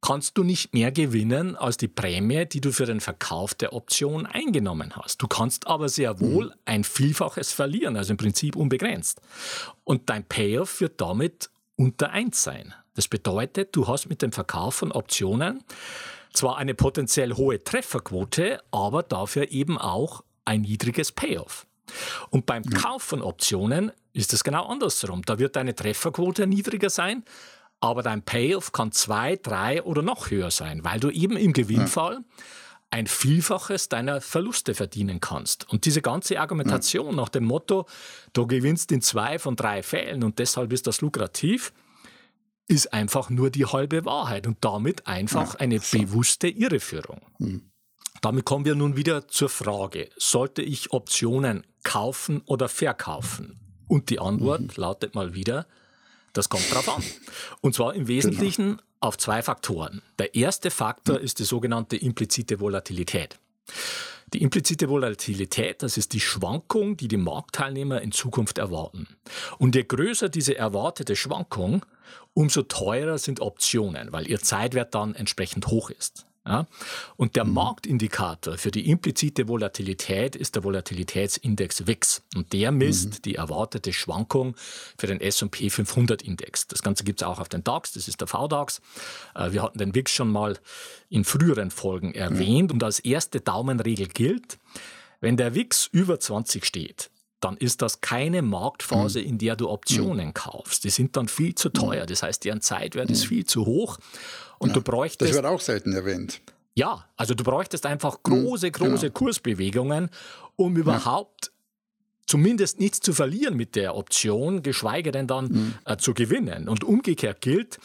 kannst 0.00 0.38
du 0.38 0.44
nicht 0.44 0.72
mehr 0.74 0.92
gewinnen 0.92 1.56
als 1.56 1.76
die 1.76 1.88
Prämie, 1.88 2.46
die 2.46 2.60
du 2.60 2.72
für 2.72 2.86
den 2.86 3.00
Verkauf 3.00 3.54
der 3.54 3.72
Option 3.72 4.26
eingenommen 4.26 4.94
hast. 4.96 5.20
Du 5.22 5.26
kannst 5.26 5.66
aber 5.66 5.88
sehr 5.88 6.20
wohl 6.20 6.46
mhm. 6.46 6.52
ein 6.64 6.84
Vielfaches 6.84 7.52
verlieren, 7.52 7.96
also 7.96 8.12
im 8.12 8.16
Prinzip 8.16 8.56
unbegrenzt. 8.56 9.20
Und 9.84 10.08
dein 10.08 10.24
Payoff 10.24 10.80
wird 10.80 11.00
damit 11.00 11.50
unter 11.76 12.10
1 12.10 12.42
sein. 12.42 12.74
Das 12.94 13.08
bedeutet, 13.08 13.74
du 13.76 13.86
hast 13.86 14.08
mit 14.08 14.22
dem 14.22 14.32
Verkauf 14.32 14.76
von 14.76 14.92
Optionen 14.92 15.62
zwar 16.32 16.58
eine 16.58 16.74
potenziell 16.74 17.34
hohe 17.34 17.62
Trefferquote, 17.62 18.60
aber 18.70 19.02
dafür 19.02 19.50
eben 19.50 19.78
auch 19.78 20.22
ein 20.44 20.62
niedriges 20.62 21.12
Payoff. 21.12 21.66
Und 22.30 22.46
beim 22.46 22.64
Kauf 22.64 23.02
von 23.02 23.22
Optionen 23.22 23.92
ist 24.12 24.32
es 24.32 24.44
genau 24.44 24.66
andersrum. 24.66 25.22
Da 25.22 25.38
wird 25.38 25.56
deine 25.56 25.74
Trefferquote 25.74 26.46
niedriger 26.46 26.90
sein, 26.90 27.24
aber 27.80 28.02
dein 28.02 28.22
Payoff 28.22 28.72
kann 28.72 28.92
zwei, 28.92 29.36
drei 29.36 29.82
oder 29.82 30.02
noch 30.02 30.30
höher 30.30 30.50
sein, 30.50 30.84
weil 30.84 31.00
du 31.00 31.10
eben 31.10 31.36
im 31.36 31.52
Gewinnfall 31.52 32.14
ja. 32.14 32.44
ein 32.90 33.06
Vielfaches 33.06 33.88
deiner 33.88 34.20
Verluste 34.20 34.74
verdienen 34.74 35.20
kannst. 35.20 35.68
Und 35.70 35.84
diese 35.84 36.02
ganze 36.02 36.40
Argumentation 36.40 37.10
ja. 37.10 37.16
nach 37.16 37.28
dem 37.28 37.44
Motto, 37.44 37.86
du 38.32 38.46
gewinnst 38.46 38.90
in 38.92 39.00
zwei 39.00 39.38
von 39.38 39.56
drei 39.56 39.82
Fällen 39.82 40.24
und 40.24 40.38
deshalb 40.38 40.72
ist 40.72 40.86
das 40.86 41.00
lukrativ, 41.00 41.72
ist 42.66 42.92
einfach 42.92 43.30
nur 43.30 43.50
die 43.50 43.64
halbe 43.64 44.04
Wahrheit 44.04 44.46
und 44.46 44.58
damit 44.60 45.06
einfach 45.06 45.54
ja. 45.54 45.60
eine 45.60 45.80
bewusste 45.80 46.48
Irreführung. 46.48 47.22
Mhm. 47.38 47.70
Damit 48.20 48.44
kommen 48.44 48.64
wir 48.64 48.74
nun 48.74 48.96
wieder 48.96 49.28
zur 49.28 49.48
Frage, 49.48 50.10
sollte 50.16 50.62
ich 50.62 50.92
Optionen 50.92 51.64
kaufen 51.84 52.42
oder 52.46 52.68
verkaufen? 52.68 53.60
Und 53.86 54.10
die 54.10 54.18
Antwort 54.18 54.60
mhm. 54.60 54.70
lautet 54.74 55.14
mal 55.14 55.34
wieder, 55.34 55.66
das 56.32 56.48
kommt 56.48 56.72
drauf 56.72 56.88
an. 56.88 57.02
Und 57.60 57.74
zwar 57.74 57.94
im 57.94 58.08
Wesentlichen 58.08 58.76
genau. 58.76 58.82
auf 59.00 59.18
zwei 59.18 59.42
Faktoren. 59.42 60.02
Der 60.18 60.34
erste 60.34 60.70
Faktor 60.70 61.16
hm. 61.16 61.24
ist 61.24 61.38
die 61.38 61.44
sogenannte 61.44 61.96
implizite 61.96 62.60
Volatilität. 62.60 63.38
Die 64.34 64.42
implizite 64.42 64.90
Volatilität, 64.90 65.82
das 65.82 65.96
ist 65.96 66.12
die 66.12 66.20
Schwankung, 66.20 66.98
die 66.98 67.08
die 67.08 67.16
Marktteilnehmer 67.16 68.02
in 68.02 68.12
Zukunft 68.12 68.58
erwarten. 68.58 69.08
Und 69.58 69.74
je 69.74 69.84
größer 69.84 70.28
diese 70.28 70.56
erwartete 70.56 71.16
Schwankung, 71.16 71.84
umso 72.34 72.62
teurer 72.62 73.16
sind 73.16 73.40
Optionen, 73.40 74.12
weil 74.12 74.28
ihr 74.28 74.40
Zeitwert 74.40 74.94
dann 74.94 75.14
entsprechend 75.14 75.68
hoch 75.68 75.88
ist. 75.90 76.27
Ja? 76.48 76.66
Und 77.16 77.36
der 77.36 77.44
mhm. 77.44 77.54
Marktindikator 77.54 78.56
für 78.56 78.70
die 78.70 78.88
implizite 78.88 79.48
Volatilität 79.48 80.34
ist 80.34 80.56
der 80.56 80.64
Volatilitätsindex 80.64 81.86
WIX. 81.86 82.22
Und 82.34 82.52
der 82.52 82.72
misst 82.72 83.10
mhm. 83.10 83.22
die 83.22 83.34
erwartete 83.34 83.92
Schwankung 83.92 84.56
für 84.96 85.06
den 85.06 85.20
S&P 85.20 85.68
500 85.68 86.22
Index. 86.22 86.66
Das 86.66 86.82
Ganze 86.82 87.04
gibt 87.04 87.20
es 87.20 87.26
auch 87.26 87.38
auf 87.38 87.48
den 87.48 87.62
DAX, 87.62 87.92
das 87.92 88.08
ist 88.08 88.20
der 88.20 88.28
VDAX. 88.28 88.80
Äh, 89.34 89.52
wir 89.52 89.62
hatten 89.62 89.78
den 89.78 89.94
WIX 89.94 90.10
schon 90.10 90.32
mal 90.32 90.58
in 91.10 91.24
früheren 91.24 91.70
Folgen 91.70 92.14
erwähnt. 92.14 92.70
Mhm. 92.70 92.76
Und 92.76 92.84
als 92.84 92.98
erste 92.98 93.40
Daumenregel 93.40 94.08
gilt, 94.08 94.58
wenn 95.20 95.36
der 95.36 95.54
WIX 95.54 95.88
über 95.92 96.18
20 96.18 96.64
steht, 96.64 97.10
dann 97.40 97.56
ist 97.56 97.82
das 97.82 98.00
keine 98.00 98.42
Marktphase, 98.42 99.20
mhm. 99.20 99.26
in 99.26 99.38
der 99.38 99.56
du 99.56 99.68
Optionen 99.68 100.28
mhm. 100.28 100.34
kaufst. 100.34 100.84
Die 100.84 100.90
sind 100.90 101.16
dann 101.16 101.28
viel 101.28 101.54
zu 101.54 101.68
teuer. 101.68 102.06
Das 102.06 102.22
heißt, 102.22 102.44
deren 102.44 102.60
Zeitwert 102.60 103.10
ist 103.10 103.26
viel 103.26 103.46
zu 103.46 103.64
hoch. 103.66 103.98
Und 104.58 104.70
ja, 104.70 104.74
du 104.74 104.82
bräuchtest. 104.82 105.30
Das 105.30 105.36
wird 105.36 105.46
auch 105.46 105.60
selten 105.60 105.92
erwähnt. 105.92 106.40
Ja, 106.74 107.06
also 107.16 107.34
du 107.34 107.44
bräuchtest 107.44 107.86
einfach 107.86 108.22
große, 108.22 108.70
große 108.70 109.06
genau. 109.06 109.12
Kursbewegungen, 109.12 110.10
um 110.56 110.76
überhaupt 110.76 111.46
ja. 111.46 111.52
zumindest 112.26 112.78
nichts 112.78 113.00
zu 113.00 113.12
verlieren 113.12 113.56
mit 113.56 113.74
der 113.74 113.96
Option, 113.96 114.62
geschweige 114.62 115.10
denn 115.10 115.26
dann 115.26 115.44
mhm. 115.46 115.74
äh, 115.84 115.96
zu 115.96 116.14
gewinnen. 116.14 116.68
Und 116.68 116.84
umgekehrt 116.84 117.40
gilt, 117.40 117.78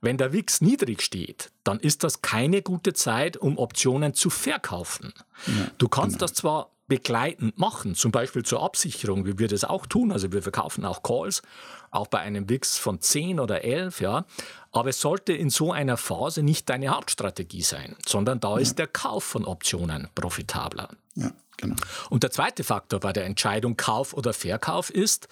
wenn 0.00 0.16
der 0.16 0.32
WIX 0.32 0.60
niedrig 0.60 1.02
steht, 1.02 1.50
dann 1.64 1.80
ist 1.80 2.04
das 2.04 2.22
keine 2.22 2.62
gute 2.62 2.92
Zeit, 2.92 3.36
um 3.36 3.58
Optionen 3.58 4.14
zu 4.14 4.30
verkaufen. 4.30 5.12
Ja, 5.46 5.70
du 5.78 5.88
kannst 5.88 6.18
genau. 6.18 6.26
das 6.26 6.34
zwar 6.34 6.75
begleitend 6.88 7.58
machen, 7.58 7.94
zum 7.94 8.12
Beispiel 8.12 8.44
zur 8.44 8.62
Absicherung, 8.62 9.26
wie 9.26 9.38
wir 9.38 9.48
das 9.48 9.64
auch 9.64 9.86
tun. 9.86 10.12
Also 10.12 10.32
wir 10.32 10.42
verkaufen 10.42 10.84
auch 10.84 11.02
Calls, 11.02 11.42
auch 11.90 12.06
bei 12.06 12.20
einem 12.20 12.48
WIX 12.48 12.78
von 12.78 13.00
10 13.00 13.40
oder 13.40 13.64
11, 13.64 14.00
ja. 14.00 14.24
Aber 14.72 14.90
es 14.90 15.00
sollte 15.00 15.32
in 15.32 15.50
so 15.50 15.72
einer 15.72 15.96
Phase 15.96 16.42
nicht 16.42 16.68
deine 16.68 16.88
Hauptstrategie 16.88 17.62
sein, 17.62 17.96
sondern 18.06 18.40
da 18.40 18.54
ja. 18.54 18.58
ist 18.58 18.78
der 18.78 18.86
Kauf 18.86 19.24
von 19.24 19.44
Optionen 19.44 20.08
profitabler. 20.14 20.90
Ja, 21.14 21.32
genau. 21.56 21.76
Und 22.10 22.22
der 22.22 22.30
zweite 22.30 22.62
Faktor 22.62 23.00
bei 23.00 23.12
der 23.12 23.24
Entscheidung 23.24 23.76
Kauf 23.76 24.12
oder 24.12 24.32
Verkauf 24.32 24.90
ist, 24.90 25.28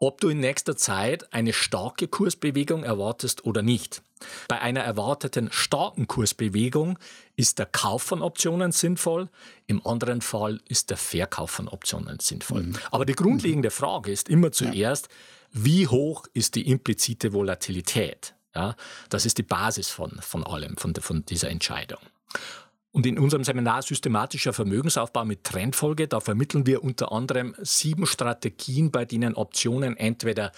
ob 0.00 0.20
du 0.20 0.28
in 0.28 0.40
nächster 0.40 0.76
Zeit 0.76 1.32
eine 1.32 1.52
starke 1.52 2.08
Kursbewegung 2.08 2.84
erwartest 2.84 3.44
oder 3.44 3.62
nicht. 3.62 4.02
Bei 4.48 4.60
einer 4.60 4.80
erwarteten 4.80 5.48
starken 5.52 6.08
Kursbewegung 6.08 6.98
ist 7.36 7.58
der 7.58 7.66
Kauf 7.66 8.02
von 8.02 8.22
Optionen 8.22 8.72
sinnvoll, 8.72 9.28
im 9.66 9.86
anderen 9.86 10.20
Fall 10.20 10.60
ist 10.68 10.90
der 10.90 10.96
Verkauf 10.96 11.50
von 11.50 11.68
Optionen 11.68 12.18
sinnvoll. 12.18 12.64
Mhm. 12.64 12.76
Aber 12.90 13.04
die 13.04 13.14
grundlegende 13.14 13.70
Frage 13.70 14.10
ist 14.10 14.28
immer 14.28 14.50
zuerst, 14.52 15.08
wie 15.52 15.86
hoch 15.86 16.26
ist 16.34 16.56
die 16.56 16.68
implizite 16.68 17.32
Volatilität? 17.32 18.34
Ja, 18.54 18.76
das 19.08 19.24
ist 19.24 19.38
die 19.38 19.42
Basis 19.42 19.88
von, 19.88 20.18
von 20.20 20.44
allem, 20.44 20.76
von, 20.76 20.94
von 20.94 21.24
dieser 21.24 21.48
Entscheidung. 21.48 22.00
Und 22.98 23.06
in 23.06 23.16
unserem 23.16 23.44
Seminar 23.44 23.82
Systematischer 23.82 24.52
Vermögensaufbau 24.52 25.24
mit 25.24 25.44
Trendfolge, 25.44 26.08
da 26.08 26.18
vermitteln 26.18 26.66
wir 26.66 26.82
unter 26.82 27.12
anderem 27.12 27.54
sieben 27.62 28.06
Strategien, 28.06 28.90
bei 28.90 29.04
denen 29.04 29.36
Optionen 29.36 29.96
entweder 29.96 30.50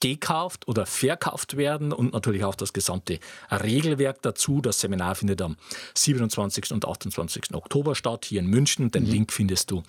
gekauft 0.00 0.66
oder 0.66 0.84
verkauft 0.84 1.56
werden 1.56 1.92
und 1.92 2.12
natürlich 2.12 2.42
auch 2.42 2.56
das 2.56 2.72
gesamte 2.72 3.20
Regelwerk 3.52 4.20
dazu. 4.22 4.60
Das 4.60 4.80
Seminar 4.80 5.14
findet 5.14 5.40
am 5.40 5.56
27. 5.94 6.72
und 6.72 6.88
28. 6.88 7.54
Oktober 7.54 7.94
statt, 7.94 8.24
hier 8.24 8.40
in 8.40 8.48
München. 8.48 8.90
Den 8.90 9.04
mhm. 9.04 9.10
Link 9.10 9.32
findest 9.32 9.70
du 9.70 9.84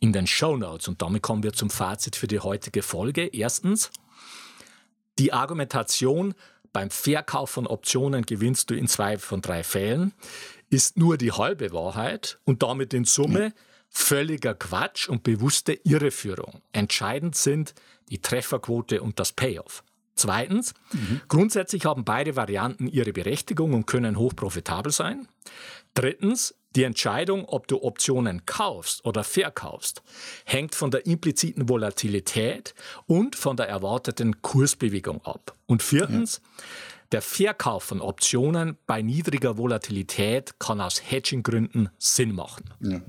in 0.00 0.12
den 0.12 0.26
Show 0.26 0.54
Notes. 0.54 0.86
Und 0.86 1.00
damit 1.00 1.22
kommen 1.22 1.42
wir 1.42 1.54
zum 1.54 1.70
Fazit 1.70 2.14
für 2.14 2.26
die 2.26 2.40
heutige 2.40 2.82
Folge. 2.82 3.24
Erstens, 3.24 3.90
die 5.18 5.32
Argumentation, 5.32 6.34
beim 6.74 6.90
Verkauf 6.90 7.48
von 7.48 7.66
Optionen 7.66 8.26
gewinnst 8.26 8.68
du 8.68 8.74
in 8.74 8.86
zwei 8.86 9.16
von 9.16 9.40
drei 9.40 9.64
Fällen 9.64 10.12
ist 10.70 10.96
nur 10.96 11.16
die 11.16 11.32
halbe 11.32 11.72
Wahrheit 11.72 12.38
und 12.44 12.62
damit 12.62 12.94
in 12.94 13.04
Summe 13.04 13.52
völliger 13.88 14.54
Quatsch 14.54 15.08
und 15.08 15.22
bewusste 15.22 15.72
Irreführung. 15.72 16.62
Entscheidend 16.72 17.34
sind 17.34 17.74
die 18.10 18.20
Trefferquote 18.20 19.02
und 19.02 19.18
das 19.18 19.32
Payoff. 19.32 19.82
Zweitens, 20.14 20.74
mhm. 20.92 21.20
grundsätzlich 21.28 21.84
haben 21.84 22.04
beide 22.04 22.34
Varianten 22.34 22.88
ihre 22.88 23.12
Berechtigung 23.12 23.72
und 23.72 23.86
können 23.86 24.18
hochprofitabel 24.18 24.90
sein. 24.90 25.28
Drittens, 25.94 26.54
die 26.74 26.82
Entscheidung, 26.82 27.44
ob 27.44 27.68
du 27.68 27.82
Optionen 27.82 28.44
kaufst 28.44 29.04
oder 29.04 29.22
verkaufst, 29.22 30.02
hängt 30.44 30.74
von 30.74 30.90
der 30.90 31.06
impliziten 31.06 31.68
Volatilität 31.68 32.74
und 33.06 33.36
von 33.36 33.56
der 33.56 33.68
erwarteten 33.68 34.42
Kursbewegung 34.42 35.24
ab. 35.24 35.56
Und 35.66 35.82
viertens, 35.82 36.42
ja. 36.42 36.64
Der 37.12 37.22
Verkauf 37.22 37.84
von 37.84 38.00
Optionen 38.00 38.76
bei 38.86 39.00
niedriger 39.00 39.56
Volatilität 39.56 40.58
kann 40.58 40.80
aus 40.80 41.00
Hedging-Gründen 41.10 41.88
Sinn 41.98 42.34
machen. 42.34 42.64
Ja. 42.80 43.00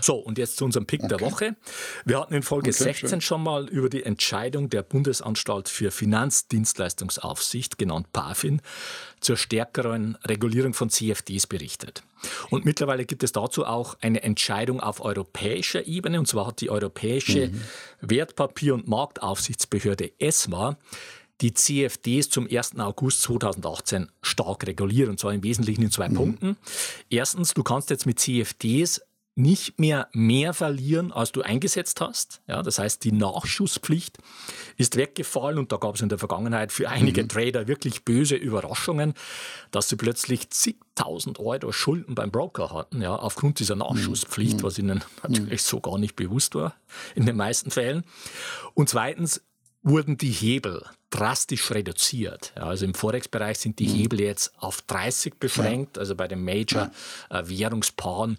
So, 0.00 0.16
und 0.16 0.38
jetzt 0.38 0.56
zu 0.56 0.64
unserem 0.64 0.86
Pick 0.86 1.00
okay. 1.00 1.08
der 1.08 1.20
Woche. 1.20 1.56
Wir 2.04 2.20
hatten 2.20 2.34
in 2.34 2.42
Folge 2.42 2.70
okay, 2.70 2.84
16 2.84 3.08
schön. 3.08 3.20
schon 3.20 3.42
mal 3.42 3.68
über 3.68 3.88
die 3.88 4.02
Entscheidung 4.02 4.68
der 4.68 4.82
Bundesanstalt 4.82 5.68
für 5.68 5.90
Finanzdienstleistungsaufsicht, 5.90 7.78
genannt 7.78 8.12
BaFin, 8.12 8.60
zur 9.20 9.36
stärkeren 9.36 10.16
Regulierung 10.24 10.74
von 10.74 10.90
CFDs 10.90 11.46
berichtet. 11.46 12.02
Und 12.50 12.64
mittlerweile 12.64 13.04
gibt 13.04 13.22
es 13.22 13.32
dazu 13.32 13.64
auch 13.64 13.96
eine 14.00 14.22
Entscheidung 14.22 14.80
auf 14.80 15.00
europäischer 15.00 15.86
Ebene, 15.86 16.18
und 16.18 16.26
zwar 16.26 16.48
hat 16.48 16.60
die 16.60 16.70
Europäische 16.70 17.48
mhm. 17.48 17.62
Wertpapier- 18.00 18.74
und 18.74 18.88
Marktaufsichtsbehörde 18.88 20.12
ESMA 20.18 20.76
die 21.42 21.52
CFDs 21.52 22.30
zum 22.30 22.48
1. 22.50 22.78
August 22.78 23.22
2018 23.22 24.08
stark 24.22 24.66
reguliert, 24.66 25.08
und 25.08 25.18
zwar 25.18 25.34
im 25.34 25.42
Wesentlichen 25.42 25.82
in 25.82 25.90
zwei 25.90 26.08
mhm. 26.08 26.14
Punkten. 26.14 26.56
Erstens, 27.10 27.52
du 27.54 27.62
kannst 27.62 27.90
jetzt 27.90 28.06
mit 28.06 28.20
CFDs 28.20 29.02
nicht 29.34 29.80
mehr 29.80 30.08
mehr 30.12 30.52
verlieren, 30.52 31.10
als 31.10 31.32
du 31.32 31.40
eingesetzt 31.40 32.02
hast. 32.02 32.42
Ja, 32.46 32.62
das 32.62 32.78
heißt, 32.78 33.02
die 33.02 33.12
Nachschusspflicht 33.12 34.18
ist 34.76 34.96
weggefallen 34.96 35.58
und 35.58 35.72
da 35.72 35.78
gab 35.78 35.94
es 35.94 36.02
in 36.02 36.10
der 36.10 36.18
Vergangenheit 36.18 36.70
für 36.70 36.90
einige 36.90 37.22
mhm. 37.22 37.28
Trader 37.28 37.66
wirklich 37.66 38.04
böse 38.04 38.36
Überraschungen, 38.36 39.14
dass 39.70 39.88
sie 39.88 39.96
plötzlich 39.96 40.50
zigtausend 40.50 41.40
Euro 41.40 41.72
Schulden 41.72 42.14
beim 42.14 42.30
Broker 42.30 42.72
hatten, 42.72 43.00
ja, 43.00 43.16
aufgrund 43.16 43.58
dieser 43.58 43.74
mhm. 43.74 43.80
Nachschusspflicht, 43.80 44.58
mhm. 44.58 44.62
was 44.64 44.78
ihnen 44.78 45.02
natürlich 45.22 45.62
so 45.62 45.80
gar 45.80 45.96
nicht 45.96 46.14
bewusst 46.14 46.54
war 46.54 46.74
in 47.14 47.24
den 47.24 47.36
meisten 47.36 47.70
Fällen. 47.70 48.04
Und 48.74 48.90
zweitens, 48.90 49.40
wurden 49.82 50.16
die 50.16 50.30
Hebel 50.30 50.84
drastisch 51.10 51.70
reduziert. 51.70 52.52
Ja, 52.56 52.64
also 52.64 52.84
im 52.84 52.94
Forex-Bereich 52.94 53.58
sind 53.58 53.78
die 53.78 53.88
mhm. 53.88 53.94
Hebel 53.94 54.20
jetzt 54.20 54.52
auf 54.58 54.82
30 54.82 55.34
beschränkt, 55.38 55.98
also 55.98 56.14
bei 56.14 56.26
den 56.26 56.42
Major-Währungspaaren, 56.44 58.38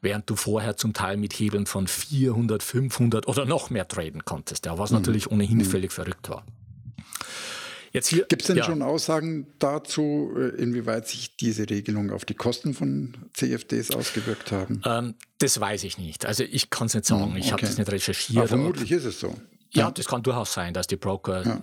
während 0.00 0.30
du 0.30 0.36
vorher 0.36 0.76
zum 0.76 0.92
Teil 0.92 1.16
mit 1.16 1.32
Hebeln 1.34 1.66
von 1.66 1.86
400, 1.88 2.62
500 2.62 3.28
oder 3.28 3.44
noch 3.44 3.70
mehr 3.70 3.88
traden 3.88 4.24
konntest, 4.24 4.66
ja, 4.66 4.78
was 4.78 4.90
mhm. 4.90 4.98
natürlich 4.98 5.30
ohnehin 5.30 5.58
mhm. 5.58 5.64
völlig 5.64 5.92
verrückt 5.92 6.28
war. 6.28 6.44
Gibt 7.92 8.40
es 8.40 8.46
denn 8.46 8.56
ja. 8.56 8.64
schon 8.64 8.80
Aussagen 8.80 9.48
dazu, 9.58 10.32
äh, 10.34 10.48
inwieweit 10.62 11.06
sich 11.08 11.36
diese 11.36 11.68
Regelung 11.68 12.10
auf 12.10 12.24
die 12.24 12.32
Kosten 12.32 12.72
von 12.72 13.12
CFDs 13.34 13.90
ausgewirkt 13.90 14.50
haben? 14.50 14.80
Ähm, 14.86 15.14
das 15.38 15.60
weiß 15.60 15.84
ich 15.84 15.98
nicht. 15.98 16.24
Also 16.24 16.42
ich 16.42 16.70
kann 16.70 16.86
es 16.86 16.94
nicht 16.94 17.04
sagen. 17.04 17.32
Okay. 17.32 17.40
Ich 17.40 17.52
habe 17.52 17.60
das 17.60 17.76
nicht 17.76 17.92
recherchiert. 17.92 18.38
Aber 18.38 18.48
vermutlich 18.48 18.90
ist 18.90 19.04
es 19.04 19.20
so. 19.20 19.34
Ja, 19.74 19.90
das 19.90 20.06
kann 20.06 20.22
durchaus 20.22 20.52
sein, 20.52 20.74
dass 20.74 20.86
die 20.86 20.96
Broker 20.96 21.44
ja. 21.46 21.62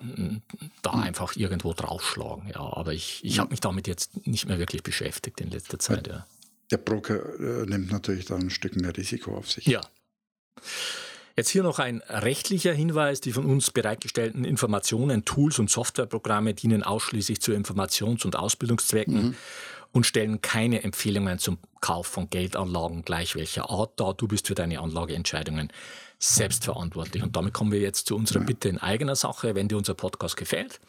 da 0.81 0.95
mhm. 0.95 1.03
einfach 1.03 1.35
irgendwo 1.35 1.73
draufschlagen. 1.73 2.49
Ja, 2.49 2.61
aber 2.61 2.93
ich, 2.93 3.23
ich 3.23 3.39
habe 3.39 3.51
mich 3.51 3.59
damit 3.59 3.87
jetzt 3.87 4.25
nicht 4.25 4.47
mehr 4.47 4.57
wirklich 4.57 4.81
beschäftigt 4.81 5.39
in 5.41 5.51
letzter 5.51 5.77
Zeit. 5.77 6.07
Ja. 6.07 6.25
Der 6.71 6.77
Broker 6.77 7.39
äh, 7.39 7.65
nimmt 7.65 7.91
natürlich 7.91 8.25
dann 8.25 8.41
ein 8.41 8.49
Stück 8.49 8.75
mehr 8.75 8.95
Risiko 8.95 9.37
auf 9.37 9.51
sich. 9.51 9.65
Ja. 9.65 9.81
Jetzt 11.35 11.49
hier 11.49 11.63
noch 11.63 11.79
ein 11.79 12.01
rechtlicher 12.09 12.73
Hinweis. 12.73 13.21
Die 13.21 13.31
von 13.31 13.45
uns 13.45 13.71
bereitgestellten 13.71 14.43
Informationen, 14.43 15.23
Tools 15.23 15.59
und 15.59 15.69
Softwareprogramme 15.69 16.53
dienen 16.53 16.83
ausschließlich 16.83 17.41
zu 17.41 17.53
Informations- 17.53 18.25
und 18.25 18.35
Ausbildungszwecken. 18.35 19.27
Mhm 19.27 19.35
und 19.91 20.05
stellen 20.05 20.41
keine 20.41 20.83
Empfehlungen 20.83 21.39
zum 21.39 21.57
Kauf 21.81 22.07
von 22.07 22.29
Geldanlagen 22.29 23.03
gleich 23.03 23.35
welcher 23.35 23.69
Art 23.69 23.99
dar. 23.99 24.13
Du 24.13 24.27
bist 24.27 24.47
für 24.47 24.55
deine 24.55 24.79
Anlageentscheidungen 24.79 25.71
selbstverantwortlich. 26.19 27.23
Und 27.23 27.35
damit 27.35 27.53
kommen 27.53 27.71
wir 27.71 27.79
jetzt 27.79 28.07
zu 28.07 28.15
unserer 28.15 28.41
Bitte 28.41 28.69
in 28.69 28.77
eigener 28.77 29.15
Sache. 29.15 29.55
Wenn 29.55 29.67
dir 29.67 29.77
unser 29.77 29.93
Podcast 29.93 30.37
gefällt, 30.37 30.79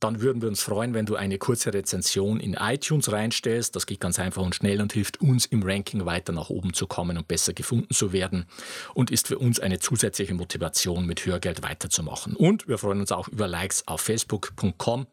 dann 0.00 0.20
würden 0.20 0.42
wir 0.42 0.48
uns 0.48 0.62
freuen, 0.62 0.92
wenn 0.92 1.06
du 1.06 1.16
eine 1.16 1.38
kurze 1.38 1.72
Rezension 1.72 2.40
in 2.40 2.54
iTunes 2.54 3.12
reinstellst. 3.12 3.76
Das 3.76 3.86
geht 3.86 4.00
ganz 4.00 4.18
einfach 4.18 4.42
und 4.42 4.54
schnell 4.54 4.80
und 4.80 4.92
hilft 4.92 5.20
uns 5.20 5.46
im 5.46 5.62
Ranking 5.62 6.04
weiter 6.04 6.32
nach 6.32 6.50
oben 6.50 6.74
zu 6.74 6.86
kommen 6.86 7.16
und 7.16 7.28
besser 7.28 7.52
gefunden 7.52 7.94
zu 7.94 8.12
werden 8.12 8.46
und 8.94 9.10
ist 9.10 9.28
für 9.28 9.38
uns 9.38 9.60
eine 9.60 9.78
zusätzliche 9.78 10.34
Motivation, 10.34 11.06
mit 11.06 11.24
Hörgeld 11.24 11.62
weiterzumachen. 11.62 12.34
Und 12.34 12.66
wir 12.68 12.78
freuen 12.78 13.00
uns 13.00 13.12
auch 13.12 13.28
über 13.28 13.46
Likes 13.46 13.86
auf 13.86 14.00
facebook.com 14.00 15.06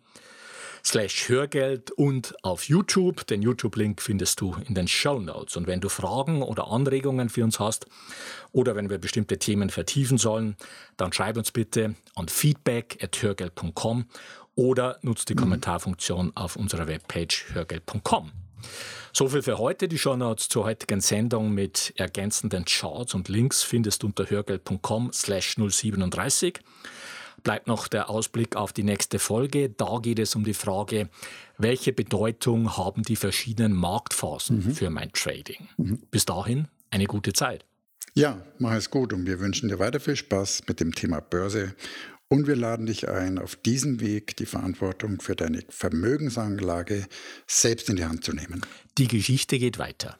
slash 0.83 1.29
Hörgeld 1.29 1.91
und 1.91 2.35
auf 2.43 2.63
YouTube. 2.63 3.25
Den 3.27 3.41
YouTube-Link 3.41 4.01
findest 4.01 4.41
du 4.41 4.55
in 4.67 4.75
den 4.75 4.87
Show 4.87 5.19
Notes. 5.19 5.55
Und 5.57 5.67
wenn 5.67 5.81
du 5.81 5.89
Fragen 5.89 6.41
oder 6.41 6.67
Anregungen 6.67 7.29
für 7.29 7.43
uns 7.43 7.59
hast 7.59 7.85
oder 8.51 8.75
wenn 8.75 8.89
wir 8.89 8.97
bestimmte 8.97 9.39
Themen 9.39 9.69
vertiefen 9.69 10.17
sollen, 10.17 10.55
dann 10.97 11.13
schreib 11.13 11.37
uns 11.37 11.51
bitte 11.51 11.95
an 12.15 12.27
feedback.hörgeld.com 12.27 14.05
oder 14.55 14.97
nutzt 15.01 15.29
die 15.29 15.35
mhm. 15.35 15.39
Kommentarfunktion 15.39 16.31
auf 16.35 16.55
unserer 16.55 16.87
Webpage 16.87 17.45
hörgeld.com. 17.53 18.31
So 19.13 19.27
viel 19.27 19.41
für 19.41 19.57
heute. 19.57 19.87
Die 19.87 19.97
Shownotes 19.97 20.47
zur 20.49 20.65
heutigen 20.65 21.01
Sendung 21.01 21.51
mit 21.51 21.93
ergänzenden 21.97 22.65
Charts 22.65 23.13
und 23.13 23.27
Links 23.27 23.63
findest 23.63 24.03
du 24.03 24.07
unter 24.07 24.29
hörgeld.com 24.29 25.11
slash 25.11 25.55
037 25.55 26.59
bleibt 27.43 27.67
noch 27.67 27.87
der 27.87 28.09
Ausblick 28.09 28.55
auf 28.55 28.73
die 28.73 28.83
nächste 28.83 29.19
Folge. 29.19 29.69
Da 29.69 29.99
geht 30.01 30.19
es 30.19 30.35
um 30.35 30.43
die 30.43 30.53
Frage, 30.53 31.09
welche 31.57 31.93
Bedeutung 31.93 32.77
haben 32.77 33.03
die 33.03 33.15
verschiedenen 33.15 33.73
Marktphasen 33.73 34.65
mhm. 34.65 34.75
für 34.75 34.89
mein 34.89 35.11
Trading. 35.13 35.67
Mhm. 35.77 35.99
Bis 36.11 36.25
dahin 36.25 36.67
eine 36.89 37.05
gute 37.05 37.33
Zeit. 37.33 37.65
Ja, 38.13 38.41
mach 38.59 38.73
es 38.73 38.89
gut 38.89 39.13
und 39.13 39.25
wir 39.25 39.39
wünschen 39.39 39.69
dir 39.69 39.79
weiter 39.79 39.99
viel 39.99 40.17
Spaß 40.17 40.63
mit 40.67 40.79
dem 40.79 40.93
Thema 40.93 41.21
Börse 41.21 41.75
und 42.27 42.47
wir 42.47 42.55
laden 42.55 42.85
dich 42.85 43.09
ein, 43.09 43.37
auf 43.39 43.55
diesem 43.55 43.99
Weg 43.99 44.37
die 44.37 44.45
Verantwortung 44.45 45.19
für 45.19 45.35
deine 45.35 45.63
Vermögensanlage 45.69 47.05
selbst 47.47 47.89
in 47.89 47.97
die 47.97 48.05
Hand 48.05 48.23
zu 48.23 48.33
nehmen. 48.33 48.65
Die 48.97 49.07
Geschichte 49.07 49.59
geht 49.59 49.79
weiter. 49.79 50.17